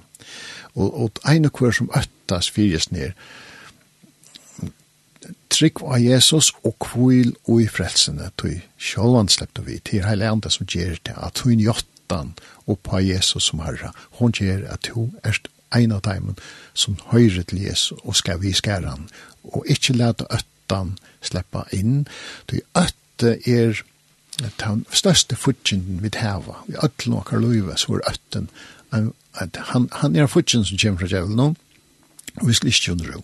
[0.74, 3.12] Og, og ein og kvar som øttas fyrjes ned,
[5.52, 10.54] trygg av Jesus og kvil og i frelsene, tog sjølvan slepte vi til heilig anden
[10.54, 12.32] som gjer det, at hun jottan
[12.64, 16.34] og på Jesus som herra, hun gjer at hun erst ein av dem
[16.74, 19.08] som høyre til Jesus og skal vi skære han.
[19.44, 22.06] Og ikke lete øttan slippe inn.
[22.50, 23.82] Det øtte er
[24.62, 26.62] den største futjenden vi heva.
[26.66, 28.48] Vi øtlen og karluiva så er øtten.
[28.92, 31.52] Han, han er futjenden som kommer fra djevelen nå.
[32.40, 33.22] og vi skal ikke under ro.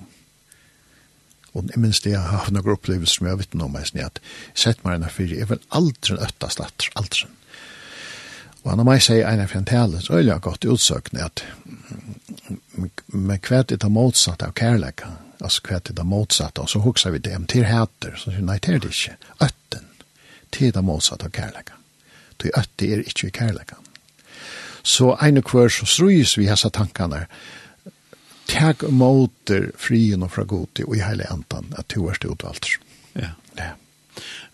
[1.55, 3.89] Og jeg minns det jeg har haft noen opplevelser som jeg vet noe om meg,
[3.89, 7.31] at jeg sett meg enn fyrir, jeg vil aldri øtta slatter, aldri.
[8.69, 11.41] Og han har meg seg en av er det godt utsøkne at
[13.17, 15.09] med kvært det motsatt av kærleka,
[15.41, 18.77] altså kvært det motsatt, og så hukser vi det, til hæter, så sier nei, til
[18.85, 19.89] det ikke, øtten,
[20.53, 21.81] til det motsatt av kærleka.
[22.37, 23.81] Til øtte er ikke i kærleka.
[24.85, 27.25] Så en og hver så strøys vi hessa tankene,
[28.53, 32.75] tag moter frien og fra god til, og i heile enten, at du er utvalgt.
[33.17, 33.31] Ja.
[33.31, 33.48] Yeah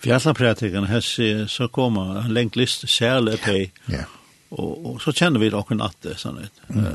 [0.05, 4.05] fjallapratikan hessi, så kommer en lengt list særlig til, ja.
[4.55, 6.87] og, og så kjenner vi dere at det, sånn at, mm.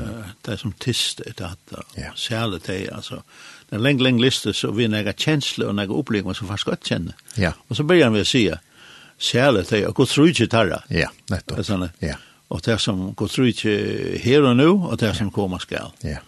[0.46, 2.14] det er som tist etter at det, ja.
[2.18, 3.20] særlig til, altså,
[3.66, 6.72] det er en lengt, lengt list, så vi nega kjensler og nega opplevelser som faktisk
[6.72, 7.20] godt kjenner.
[7.38, 7.52] Ja.
[7.68, 8.46] Og så begynner vi å si,
[9.20, 10.82] særlig til, og god tro ikke tarra.
[10.90, 11.54] Ja, nettopp.
[11.58, 12.16] Det er sånn at, ja.
[12.50, 13.78] og det som god tro ikke
[14.24, 15.92] her og nå, og det som kommer skal.
[16.06, 16.22] Ja.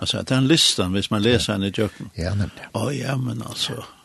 [0.00, 1.58] Altså, en listan, hvis man leser ja.
[1.58, 2.12] den i djøkken.
[2.16, 2.70] Ja, nemlig.
[2.72, 3.96] Å, ja, men altså, ja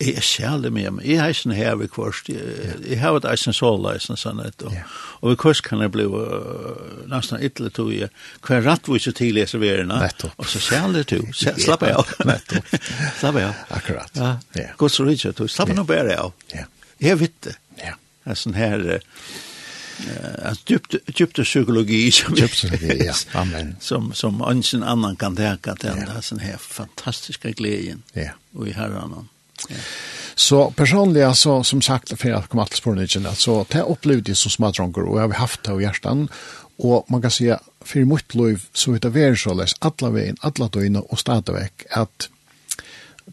[0.00, 1.06] jeg er særlig med meg.
[1.08, 2.28] Jeg har ikke en her ved kvørst.
[2.28, 4.64] Jeg har et eisen såla, sånn et.
[4.66, 4.74] Og,
[5.22, 8.10] og ved kvørst kan jeg bli uh, nesten ytterlig tog jeg
[8.44, 10.36] hver rett hvor rattvise til jeg Nettopp.
[10.36, 11.32] Og så særlig tog.
[11.64, 12.12] Slapp jeg av.
[12.28, 12.76] Nettopp.
[13.20, 13.64] Slapp jeg av.
[13.78, 14.20] Akkurat.
[14.20, 14.68] Ja.
[14.76, 15.50] Godt så rydde jeg tog.
[15.50, 16.36] Slapp jeg nå bare av.
[16.52, 16.68] Ja.
[17.00, 17.56] Jeg vet det.
[17.80, 17.96] Ja.
[18.24, 18.88] Det er sånn her...
[18.98, 19.42] Uh,
[19.94, 25.74] Uh, djupt djupt psykologi som djupt psykologi ja amen som som ingen annan kan tänka
[25.74, 26.20] till ja.
[26.30, 29.28] den här fantastiska glädjen ja och i herran
[30.34, 34.50] Så personligen så som sagt för att komma till spornigen så det upplevde jag som
[34.50, 36.28] smadronger och jag har haft det i hjärtan
[36.76, 40.68] och man kan säga för mitt liv så heter det så läs alla vägen alla
[40.68, 42.28] döna och stadväck att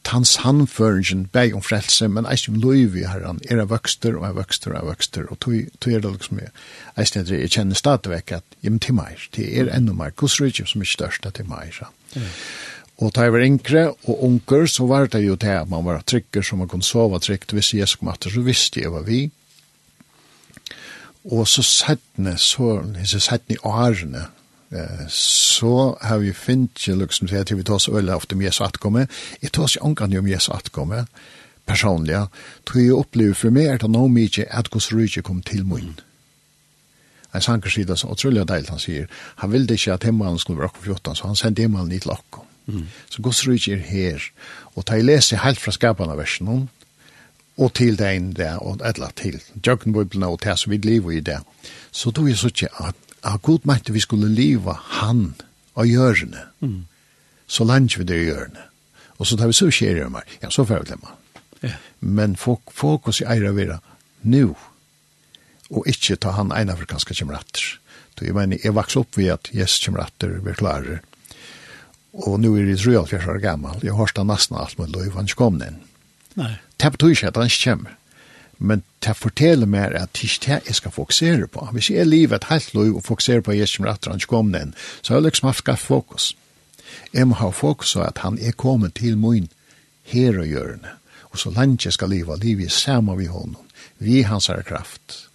[0.01, 4.25] tans handføringen beg om frelse, men i om loiv i herran, er jeg vøkster, og
[4.25, 6.51] jeg vøkster, og jeg vøkster, og tog er det liksom jeg,
[6.97, 10.85] eisen jeg, jeg kjenner stadigvæk at, jamen til meg, det er enda meg, kusrujtjum som
[10.85, 11.91] er størsta til meg, ja.
[12.15, 12.29] Mm.
[13.01, 16.03] Og da jeg var yngre og unger, så var det jo det at man var
[16.05, 17.51] trykker, så man kunne sove trygt.
[17.51, 19.23] Hvis jeg skulle matte, så visste jeg hva vi.
[21.25, 24.27] Og så settene, så, så settene i årene,
[25.09, 29.07] så har vi finnet, liksom, det at vi tar så øyne ofte om Jesu atkomme.
[29.41, 31.05] Jeg tar så angående om Jesu atkomme,
[31.65, 32.21] personlig.
[32.65, 35.97] Tror jeg opplever for meg er det noe mye at hos rydde kom til munnen.
[37.33, 39.07] En sanker sier det så utrolig deilt, han sier,
[39.39, 42.11] han ville ikke at himmelen skulle være akkurat 14, så han sendte himmelen i til
[42.11, 42.50] akkurat.
[42.71, 42.87] Mm.
[43.09, 44.23] Så Guds rike er her.
[44.75, 46.69] Og ta i lese helt fra skapene versen
[47.57, 49.37] og til det ene der, og et etla til.
[49.67, 51.39] Jøkkenbøyblene og det som vi lever i det.
[51.91, 55.35] Så tog jeg så ikke at, at Gud mente vi skulle leve han
[55.75, 56.47] og hjørne.
[56.59, 56.85] Mm.
[57.47, 58.67] Så langt vi det i hjørne.
[59.19, 60.25] Og så tar vi så skjer i meg.
[60.41, 61.13] Ja, så får jeg glemme.
[61.61, 61.75] Ja.
[61.99, 63.77] Men fok fokus i eira vera
[64.23, 64.55] nu.
[65.69, 67.77] Og ikke ta han ene afrikanske kjemratter.
[68.17, 70.99] Så jeg mener, jeg vaks opp ved at Jesus kjemratter blir klarer
[72.13, 73.79] Og nu er det 43 år gammal.
[73.83, 75.79] Jeg har stått nesten alt med lov, han ikke kom den.
[76.35, 76.53] Nei.
[76.79, 77.97] Det betyr ikke at han ikke kommer.
[78.61, 81.65] Men det forteller meg at det er ikke det jeg skal fokusere på.
[81.73, 84.51] Hvis jeg lever et helt lov og fokuserer på at jeg kommer etter han kom
[84.53, 86.35] den, så har jeg liksom haft skatt fokus.
[87.13, 89.49] Jeg må ha fokus på at han er kommet til min
[90.03, 90.93] her og gjørende.
[91.31, 93.65] Og så langt jeg skal leve, livet er sammen vi honom.
[93.97, 95.29] Vi hans er kraft.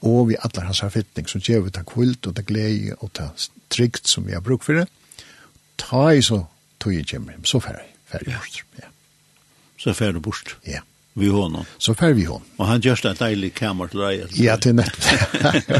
[0.00, 3.12] Og vi alle hans er fytning, som gjør vi ta kvilt og ta glede og
[3.12, 3.28] ta
[3.70, 4.86] trygt som vi har bruk for det
[5.80, 6.44] ta i så
[6.80, 8.62] tog jeg kjemmer, så færre, færre jeg bort.
[8.78, 8.92] Ja.
[9.80, 10.56] Så færre bort?
[10.66, 10.84] Ja.
[11.14, 11.64] Vi honom.
[11.78, 12.46] Så färg vi honom.
[12.56, 14.36] Og han görs en deilig kamer til deg.
[14.38, 15.08] Ja, til nett.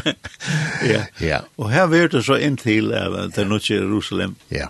[0.93, 1.05] ja.
[1.21, 1.39] ja.
[1.57, 3.59] Og her vet du så in till äh, till ja.
[3.75, 4.35] Jerusalem.
[4.51, 4.67] Ja.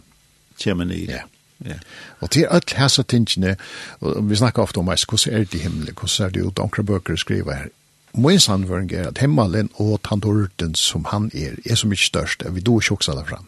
[0.63, 1.07] kommer Kemeni.
[1.09, 1.23] Ja.
[1.65, 1.79] Ja.
[2.21, 3.57] Og til alle hessa tingene,
[4.01, 6.59] og vi snakker ofte om eis, hvordan er det i himmelen, hvordan er det ut,
[6.59, 7.67] omkring bøker skriver her,
[8.15, 12.55] Min sannføring er at himmelen og tandorten som han er, er så mye størst, at
[12.55, 13.47] vi då tjoksar det fram.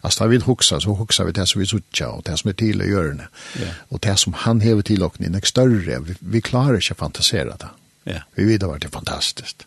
[0.00, 2.54] Alltså när vi huxar så huxar vi det som vi suttja och det som är
[2.54, 3.28] till i görne.
[3.58, 3.74] Yeah.
[3.88, 6.00] Och det som han hever till och ni är större.
[6.00, 7.68] Vi, vi klarar inte att fantasera det.
[8.10, 8.22] Yeah.
[8.34, 9.66] Vi vet att det är fantastiskt.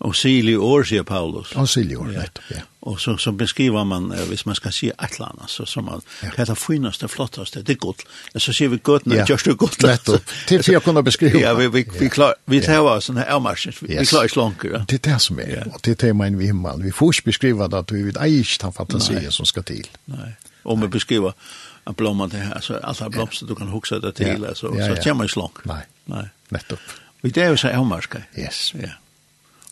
[0.00, 1.52] Og sili år, sier Paulus.
[1.60, 2.22] Og sili år, ja.
[2.24, 2.62] nettopp, ja.
[2.88, 5.84] Og så, så beskriver man, eh, hvis man skal si et eller annet, så, som
[5.84, 6.30] man, ja.
[6.32, 8.06] hva er det fineste, flotteste, det er godt.
[8.32, 9.26] Ja, så sier vi godt, når ja.
[9.28, 9.82] gjørs det godt.
[9.84, 11.42] Nettopp, til for jeg kunne beskrive.
[11.42, 14.00] Ja, vi, vi, vi, klar, vi tar av sånne avmarsjer, vi, yes.
[14.00, 14.64] vi klarer ikke langt.
[14.64, 14.80] Ja.
[14.88, 15.66] Det er det som er, ja.
[15.68, 16.86] og det er det man vi himmel.
[16.88, 19.92] Vi får ikke beskrive det at vi vet ei ikke den fantasien som skal til.
[20.14, 20.30] Nei,
[20.64, 21.36] og vi beskriver
[21.84, 24.54] at blomma det her, altså alt er blomster du kan hukse det til, ja.
[24.54, 24.96] altså, ja, ja.
[24.96, 25.62] så kommer ikke langt.
[25.68, 26.24] Nei, Nei.
[26.56, 26.98] nettopp.
[27.20, 28.24] Og det er jo så avmarsker.
[28.38, 28.70] Yes.
[28.80, 28.96] Ja.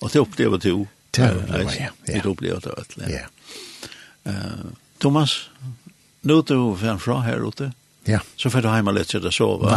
[0.02, 0.86] Og det opplever du.
[1.14, 1.90] Det opplever jeg, ja.
[2.06, 3.24] Det opplever du, ja.
[3.24, 4.32] ja.
[5.00, 5.48] Thomas,
[6.22, 7.72] nå er du fremfra her ute.
[8.08, 8.20] Ja.
[8.36, 9.74] Så får du hjemme litt til å sove.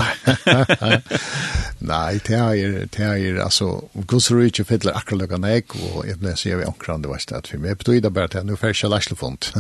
[1.82, 3.67] Nei, det er, det er, altså,
[4.07, 7.19] Guds ro ikke fiddlar akkurat lika nek og jeg ble sier vi omkring det var
[7.19, 7.72] stedet for meg.
[7.72, 9.51] att betyr det bare til, nå får jeg ikke font.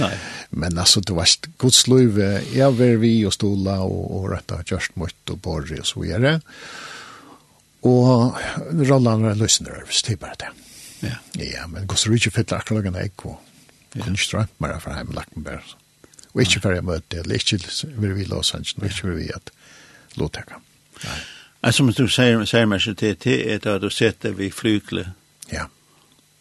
[0.00, 0.18] Nej.
[0.50, 2.18] Men altså, det var Guds lov,
[2.52, 6.00] jeg är vi og stola og, og rett og just mot og borg og så
[6.00, 6.40] vidare.
[7.82, 8.38] Og
[8.90, 10.48] rollen var en løsende røvs, det er bare det.
[11.02, 11.16] Ja.
[11.38, 13.38] Ja, men Gustav ikke fyller akkurat en egg, og
[13.92, 15.76] kunne ikke drømt meg fra hjemme lagt meg bare.
[16.34, 17.58] Og ikke før jeg møtte, eller ikke
[18.02, 19.52] vil vi låse hans, og ikke vil vi at
[20.18, 20.58] Lothaka.
[21.04, 21.72] Nei.
[21.72, 25.12] Som du sier, sier meg til det, er at du setter vi flykle,
[25.52, 25.66] ja.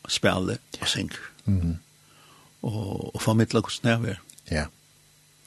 [0.07, 1.19] spille og synker.
[1.45, 1.75] Mm -hmm.
[2.61, 4.15] og, og formidler hvordan det er.
[4.51, 4.65] Ja.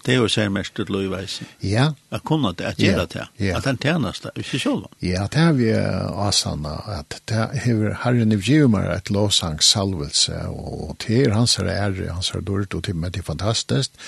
[0.05, 1.49] Det er jo sær mest ut løyveisen.
[1.61, 1.91] Ja.
[2.11, 4.89] At kunne det, at gjøre det, at han tjeneste, ikke selv.
[5.05, 11.29] Ja, det har vi asana, at det har herren i vjumer et lovsangsalvelse, og til
[11.29, 14.01] er hans er ære, hans er dårlig, og til meg det er fantastisk.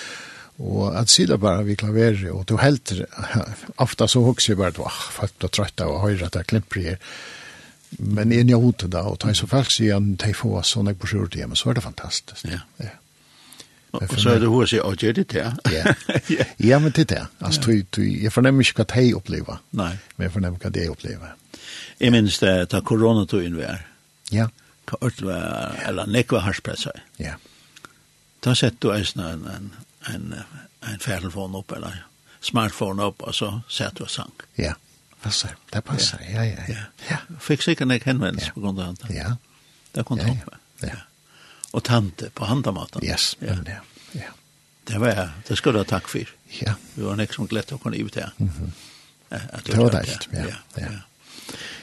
[0.61, 3.05] Og at sida bara vi klaverer, og du helter,
[3.85, 6.89] ofta så hokser jeg bare, åh, folk er trøtt av å høre at jeg klimper
[6.89, 6.99] her.
[7.99, 10.97] Men en jeg hodet da, og ta så folk sier, at de får sånn jeg
[10.97, 12.45] på sjurde hjemme, så er det fantastisk.
[12.49, 12.63] Ja.
[12.81, 12.95] ja.
[13.93, 15.51] Og så er det hos jeg, og gjør det til.
[15.71, 15.93] Ja,
[16.69, 17.25] ja men det det.
[17.41, 17.77] Altså, ja.
[17.77, 19.61] du, du, jeg fornemmer ikke hva jeg opplever.
[19.71, 19.91] Nei.
[20.17, 21.35] Men jeg fornemmer hva jeg opplever.
[21.99, 23.85] Jeg minns det, da koronatøyen er.
[24.33, 24.47] Ja.
[24.89, 27.03] Hva ørt var, eller nekva harspresset.
[27.21, 27.37] Ja.
[28.43, 29.69] Da sett du en, en, en,
[30.09, 30.33] en,
[30.89, 32.01] en færtelfon opp, eller
[32.41, 34.33] smartphone opp, og så sett du og sang.
[34.57, 34.73] Ja,
[35.23, 35.53] passer.
[35.71, 36.65] Det passer, ja, ja.
[36.67, 36.89] ja.
[37.11, 37.21] ja.
[37.39, 38.57] Fikk sikkert nek henvendelse ja.
[38.57, 39.13] på grunn av det.
[39.15, 39.35] Ja.
[39.93, 40.59] Det kom ja, ja.
[40.81, 40.95] ja.
[40.95, 41.01] ja
[41.73, 43.03] og tante på handamaten.
[43.05, 43.55] Yes, ja.
[43.55, 43.81] men ja.
[44.19, 44.33] ja.
[44.87, 46.33] Det var jeg, det skulle jeg takk for.
[46.61, 46.75] Ja.
[46.95, 48.29] Vi var nek som glett å kunne ut det.
[48.37, 48.71] Mm -hmm.
[49.65, 50.45] Det var deilt, ja.
[50.45, 50.61] ja.
[50.77, 51.01] ja.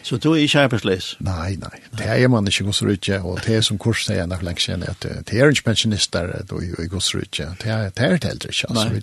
[0.03, 1.17] Så du er ikke arbeidsleis?
[1.21, 1.81] Nei, nei.
[1.99, 5.03] Det er man ikke godsrutje, og det er som kurs sier nok lenge siden, at
[5.03, 7.51] det er ikke pensjonister du er i godsrutje.
[7.61, 8.71] Det er det er heller ikke.
[8.71, 9.03] Altså,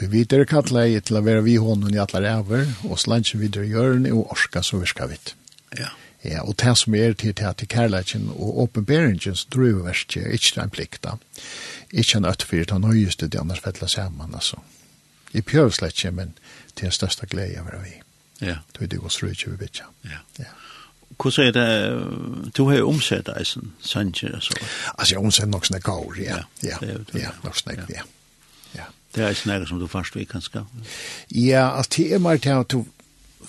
[0.00, 4.12] vi videre kattler til å være vi hånden i alle ræver, og slanger videre gjørne,
[4.12, 5.34] og orska så virka vidt.
[5.78, 5.92] Ja.
[6.24, 10.62] Ja, og det som er til til kærleikken og åpenberingen så åpenberingens verst er ikke
[10.62, 11.16] en plikt da.
[11.92, 14.56] Ikke en øtfyrt, han nøyeste det annars fettler sammen, altså.
[15.32, 16.38] I pjøvslett ikke, men
[16.76, 18.02] til den største glede av vi.
[18.40, 18.56] Ja.
[18.72, 20.18] Det er det også røyke vi vet, ja.
[20.38, 20.44] Ja.
[21.22, 24.54] Hvordan er det, du har jo omsett deg som sanger, så?
[24.98, 26.38] Altså, jeg har omsett nok sånne gaur, ja.
[26.62, 26.78] Ja,
[27.14, 28.02] ja, nok sånne, ja.
[28.74, 28.88] ja.
[29.14, 30.64] Det er ikke noe som du først vil, kanskje?
[31.30, 32.84] Ja, altså, det er mer til at du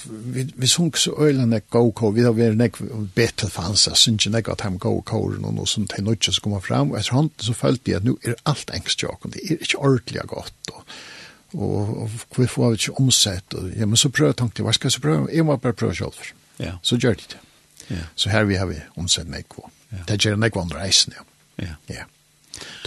[0.10, 2.78] vi, vi sunk så øyla nek go-ko, vi har vært nek
[3.16, 6.34] betel for hans, jeg synes ikke nek at han go-koren og noe som til nødja
[6.36, 9.16] som kommer fram, og etter hånd så følte jeg at nu er alt engst jo,
[9.26, 10.86] det er ikke ordentlig godt, og
[11.54, 14.74] og, og vi får vi ikke omsett, og ja, men så prøv, tenkte jeg, hva
[14.74, 15.28] skal jeg så prøv?
[15.30, 16.78] Jeg må bare prøve selv, ja.
[16.82, 17.42] så gjør det det.
[17.92, 18.06] Ja.
[18.16, 19.68] Så her vi har vi omsett nek på.
[19.92, 20.02] Ja.
[20.10, 21.28] Det gjør nek på andre reisen, ja.
[21.62, 21.76] Ja.
[21.94, 22.08] ja.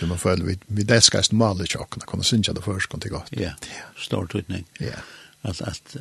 [0.01, 1.03] Du må føle, vi, vi det
[1.33, 3.29] maler jeg kunne synes jeg det først, kunne det godt.
[3.33, 3.53] Ja,
[3.97, 4.67] stor tydning.
[4.81, 4.99] Ja.
[5.43, 5.97] At, at,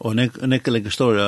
[0.00, 1.26] Og nek nek lägger stora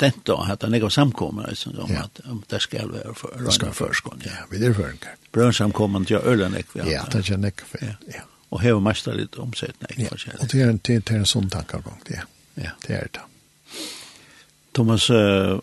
[0.00, 2.02] uh, då att han lägger samkommer alltså om ja.
[2.02, 4.22] at um, det skal være for, det skal runda förskon.
[4.24, 4.98] Ja, ja, vi er för en.
[5.32, 6.66] Brön samkommer till ölen nek.
[6.72, 7.60] Ja, det er är nek.
[7.80, 8.20] Ja.
[8.48, 10.26] Och här mästar lite omsättning nek.
[10.26, 10.32] Ja.
[10.40, 12.22] Og det er en det er en sånn tankegång det.
[12.54, 13.20] Ja, det er det.
[14.72, 15.60] Thomas uh,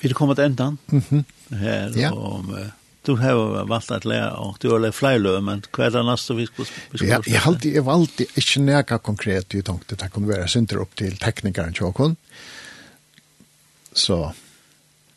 [0.00, 0.78] vi kommer att ändan.
[0.86, 1.02] Mhm.
[1.10, 2.12] Mm här ja.
[2.12, 2.50] og...
[2.50, 2.66] uh,
[3.06, 6.04] du har valgt at lære, og du har lært flere løy, men hva er det
[6.08, 7.06] neste vi skal spørre?
[7.06, 10.48] Ja, jeg har alltid, jeg valgte ikke nære konkret, i jeg at det kunne være
[10.48, 12.16] synder opp til teknikeren Tjåkon.
[13.94, 14.32] Så...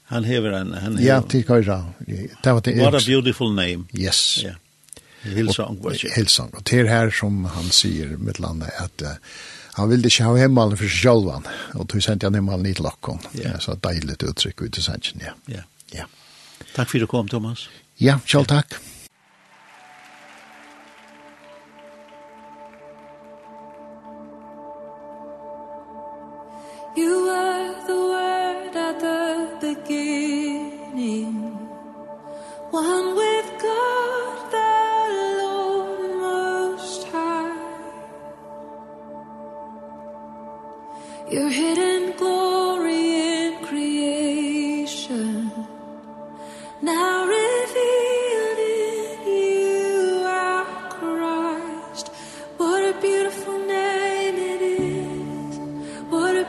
[0.10, 0.74] Han hever en...
[0.74, 1.06] Han hever.
[1.06, 1.84] Ja, til Køyra.
[2.08, 3.86] Det var det What a beautiful name.
[3.94, 4.40] Yes.
[4.44, 4.56] Yeah.
[5.22, 5.78] Hillsong.
[5.86, 6.56] Og, Hillsong.
[6.56, 9.20] Og til her som han sier med landet at uh,
[9.78, 11.52] han ville ikke ha himmelen for seg selv.
[11.78, 13.22] Og tog sendte han himmelen i til Lokkon.
[13.38, 13.60] Yeah.
[13.62, 15.36] Så deilig uttrykk ut i sendtjen, ja.
[15.46, 15.62] Ja.
[15.62, 15.68] Yeah.
[16.74, 17.68] Takk for at du kom, Thomas.
[18.00, 18.80] Ja, selv takk.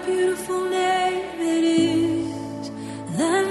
[0.07, 2.71] beautiful name it is.
[3.19, 3.50] Thy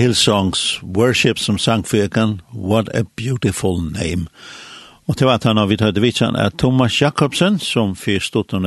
[0.00, 4.26] Hillsongs Worship som sangfyrkan What a Beautiful Name.
[5.06, 8.20] Og til at han har vidt høyde vitsan er Thomas Jakobsen, som fyr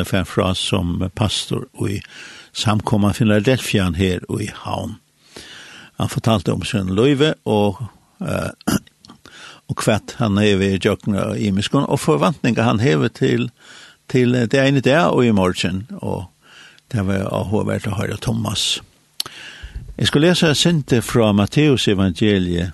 [0.06, 2.02] fem fra som pastor i
[2.54, 5.00] samkomma Philadelphia her i Havn.
[5.98, 7.82] Han fortalte om sin løyve og
[8.22, 8.78] uh,
[9.70, 13.50] og kvart han hever i jokken og i miskon, og forvantninga han hever til,
[14.10, 16.26] til det ene der og i morgen, og
[16.92, 18.84] det var avhåvært å høre Thomas.
[20.04, 22.72] Jeg skal lese sinte fra Matteus evangeliet,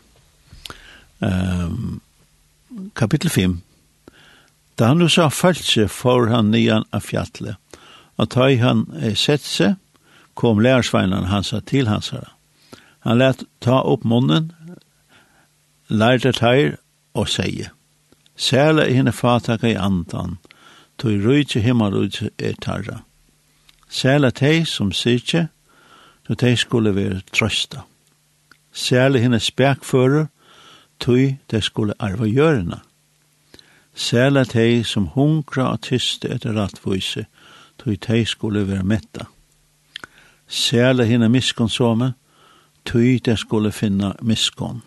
[1.22, 2.02] um,
[2.96, 3.62] kapittel 5.
[4.80, 7.60] Da han nu sa falske, får han nian av fjallet,
[8.18, 8.82] og ta i han
[9.14, 9.76] sett seg,
[10.34, 12.34] kom lærersveinene hans til hans herre.
[13.06, 14.50] Han let ta opp munnen,
[15.88, 16.80] lærte teir
[17.14, 17.70] og seie.
[18.36, 20.40] Sæle henne fataka i andan,
[20.98, 23.04] tog rujtje himmel ut er tarra.
[23.86, 25.50] Sæle teg som syrtje,
[26.30, 27.80] så de skulle være trøsta.
[28.72, 30.26] Særlig henne spekfører,
[31.00, 32.80] tog de skulle arve gjørende.
[33.96, 37.26] Særlig de som hungra og tyste etter rattvise,
[37.78, 39.26] tog de skulle være metta.
[40.48, 42.14] Særlig henne miskonsomme,
[42.86, 44.84] tog de skulle finna miskon.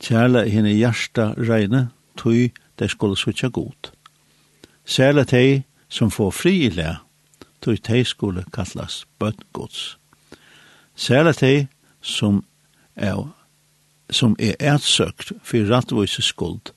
[0.00, 3.92] Særlig henne hjärsta regne, tog de skulle sutja god.
[4.84, 7.04] Særlig de som får fri i lær,
[7.62, 9.98] tog de skulle kallas bøttgods.
[10.94, 11.66] Særlig tei
[12.00, 12.44] som
[12.96, 13.28] er
[14.12, 16.72] som er ætsøkt for rattvise skuld,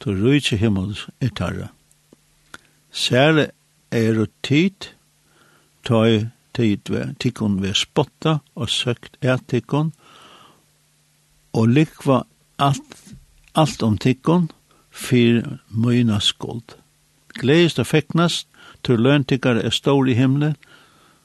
[0.00, 1.68] to rujtje himmel er tarra.
[2.90, 3.48] Særlig
[3.90, 4.94] er og tid,
[5.84, 9.92] tog tid ved tikkun ved spotta og søkt ætikkun,
[11.52, 12.22] og likva
[12.58, 13.14] alt,
[13.54, 14.50] alt om tikkun,
[14.90, 16.76] for møyna skuld.
[17.38, 18.47] Gleist og feknast,
[18.82, 20.54] til løntikar er stål i himle,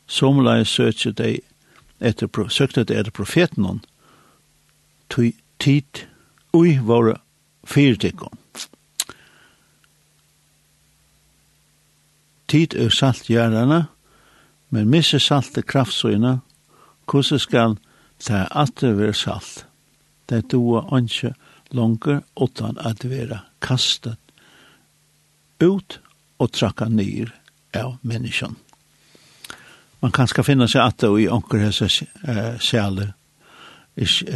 [0.07, 1.41] som lai søkje deg
[2.03, 3.81] etter, søkte deg etter profeten hon,
[5.09, 6.05] tui tid
[6.53, 7.17] ui våre
[7.63, 8.37] fyrtikon.
[12.47, 13.87] Tid er salt gjerrana,
[14.69, 16.39] men misse salte kraftsøyna,
[17.09, 17.77] hvordan skal
[18.27, 19.65] det alltid være salt?
[20.29, 21.33] Det doa ikke
[21.73, 24.19] langer utan at være kastet
[25.63, 25.99] ut
[26.39, 27.31] og trakka nyr
[27.75, 28.55] av menneskene.
[29.99, 33.13] Man kan ska finna sig att i onker hese så eh särle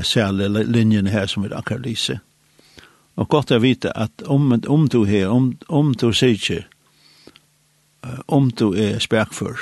[0.04, 2.20] särle linjen här som vi akkurat lyser.
[3.16, 6.68] Och godt att vite att om om du her om om du säger
[8.26, 9.60] om du er spärkför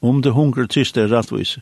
[0.00, 1.58] om du hungrar tyst er rettvis,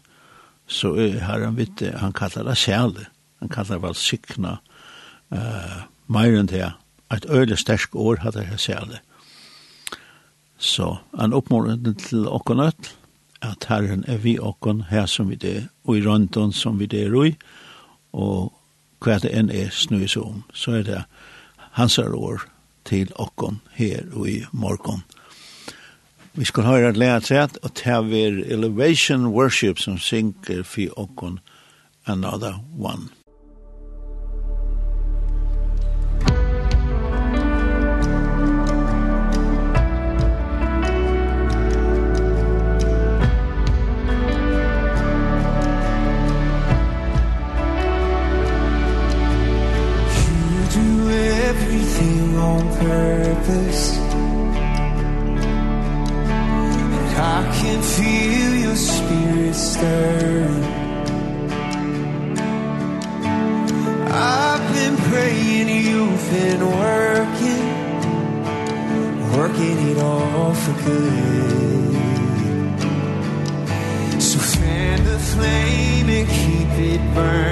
[0.66, 3.06] så är herren vite, han kallar det särle
[3.40, 4.58] han kallar det vel sikna
[5.30, 6.72] eh mer enn det
[7.14, 9.00] et öle starkt år hade jag särle
[10.60, 12.92] Så en oppmåling til åkken øtt,
[13.40, 17.06] at Herren er vi åkken her som vi det, og i røntgen som vi det
[17.06, 17.30] er i,
[18.12, 18.52] og
[19.00, 21.04] hva det enn er snøs om, så er det
[21.80, 22.44] hans år
[22.84, 25.00] til åkken her og i morgen.
[26.36, 31.40] Vi skal høre et lært sett, og det er Elevation Worship som synker for åkken
[32.06, 33.08] Another One.
[53.44, 53.96] this
[56.96, 60.64] And I can feel your spirit stirring.
[64.12, 67.80] I've been praying you've been working
[69.36, 71.80] Working it all for good.
[74.20, 77.49] So fan the flame and keep it burning.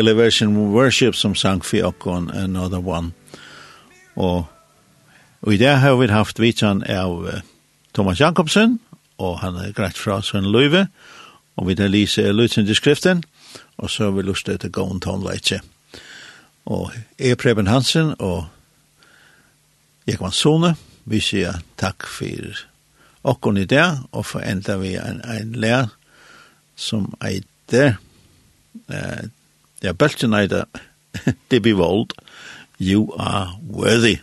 [0.00, 3.12] Elevation Worship som sang for okkon Another One.
[4.16, 4.46] Og,
[5.42, 7.40] og i det har vi haft vitsan av uh,
[7.94, 8.78] Thomas Jakobsen,
[9.20, 10.86] og han er greit fra Sven Løyve,
[11.56, 13.22] og vi tar lise lutsen til skriften,
[13.76, 15.60] og så har vi lyst til å gå en tonleitje.
[16.70, 18.46] Og jeg er Preben Hansen, og
[20.08, 20.74] Jekvann Sone,
[21.04, 22.64] vi sier takk for
[23.28, 25.92] okkon i det, og for enda vi en, en lær
[26.80, 27.98] som eiter
[29.80, 30.64] Det er bølgen er det.
[31.50, 32.12] Det blir vold.
[32.80, 34.16] You are worthy.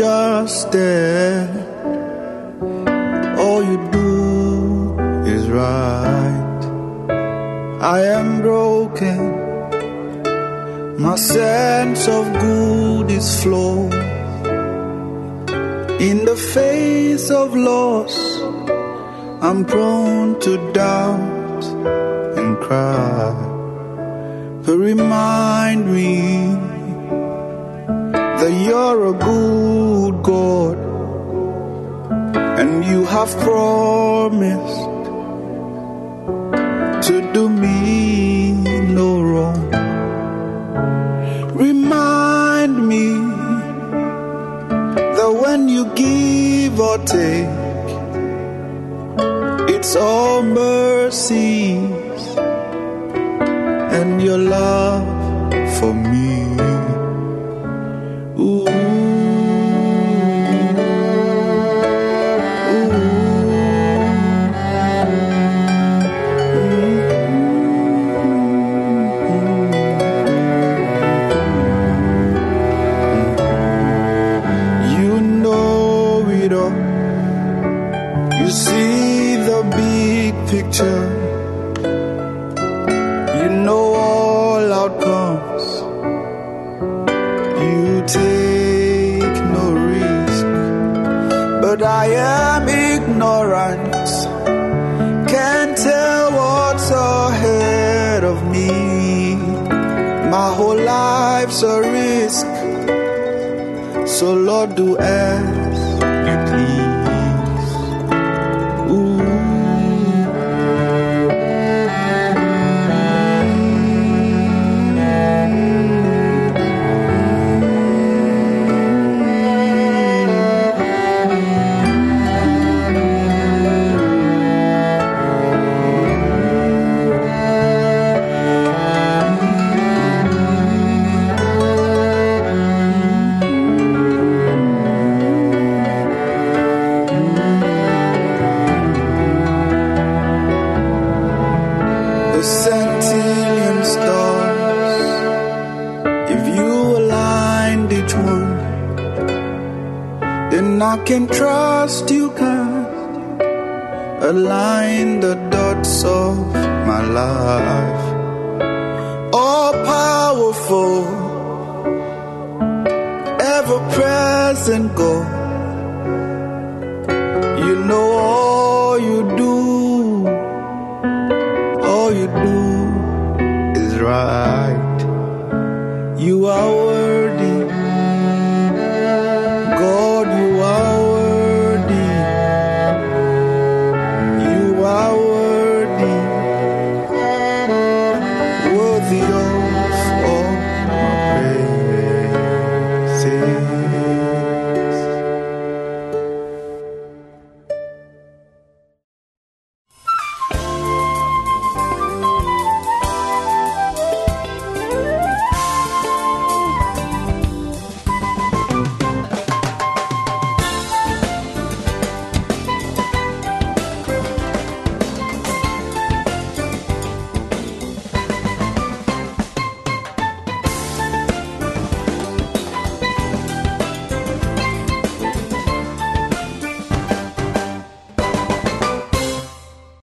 [0.00, 1.46] just there.
[3.38, 4.98] All you do
[5.34, 6.60] is right.
[7.96, 9.18] I am broken.
[11.06, 13.92] My sense of good is flawed.
[16.08, 18.16] In the face of loss
[19.46, 21.64] I'm prone to doubt
[22.40, 23.34] and cry.
[24.64, 26.79] But remind me
[28.40, 30.78] that you're a good God.
[32.60, 34.84] And you have promised
[37.08, 38.52] to do me
[39.00, 39.62] no wrong.
[41.54, 43.08] Remind me
[45.16, 47.60] that when you give or take
[49.74, 52.22] it's all mercies
[53.96, 55.09] and your love.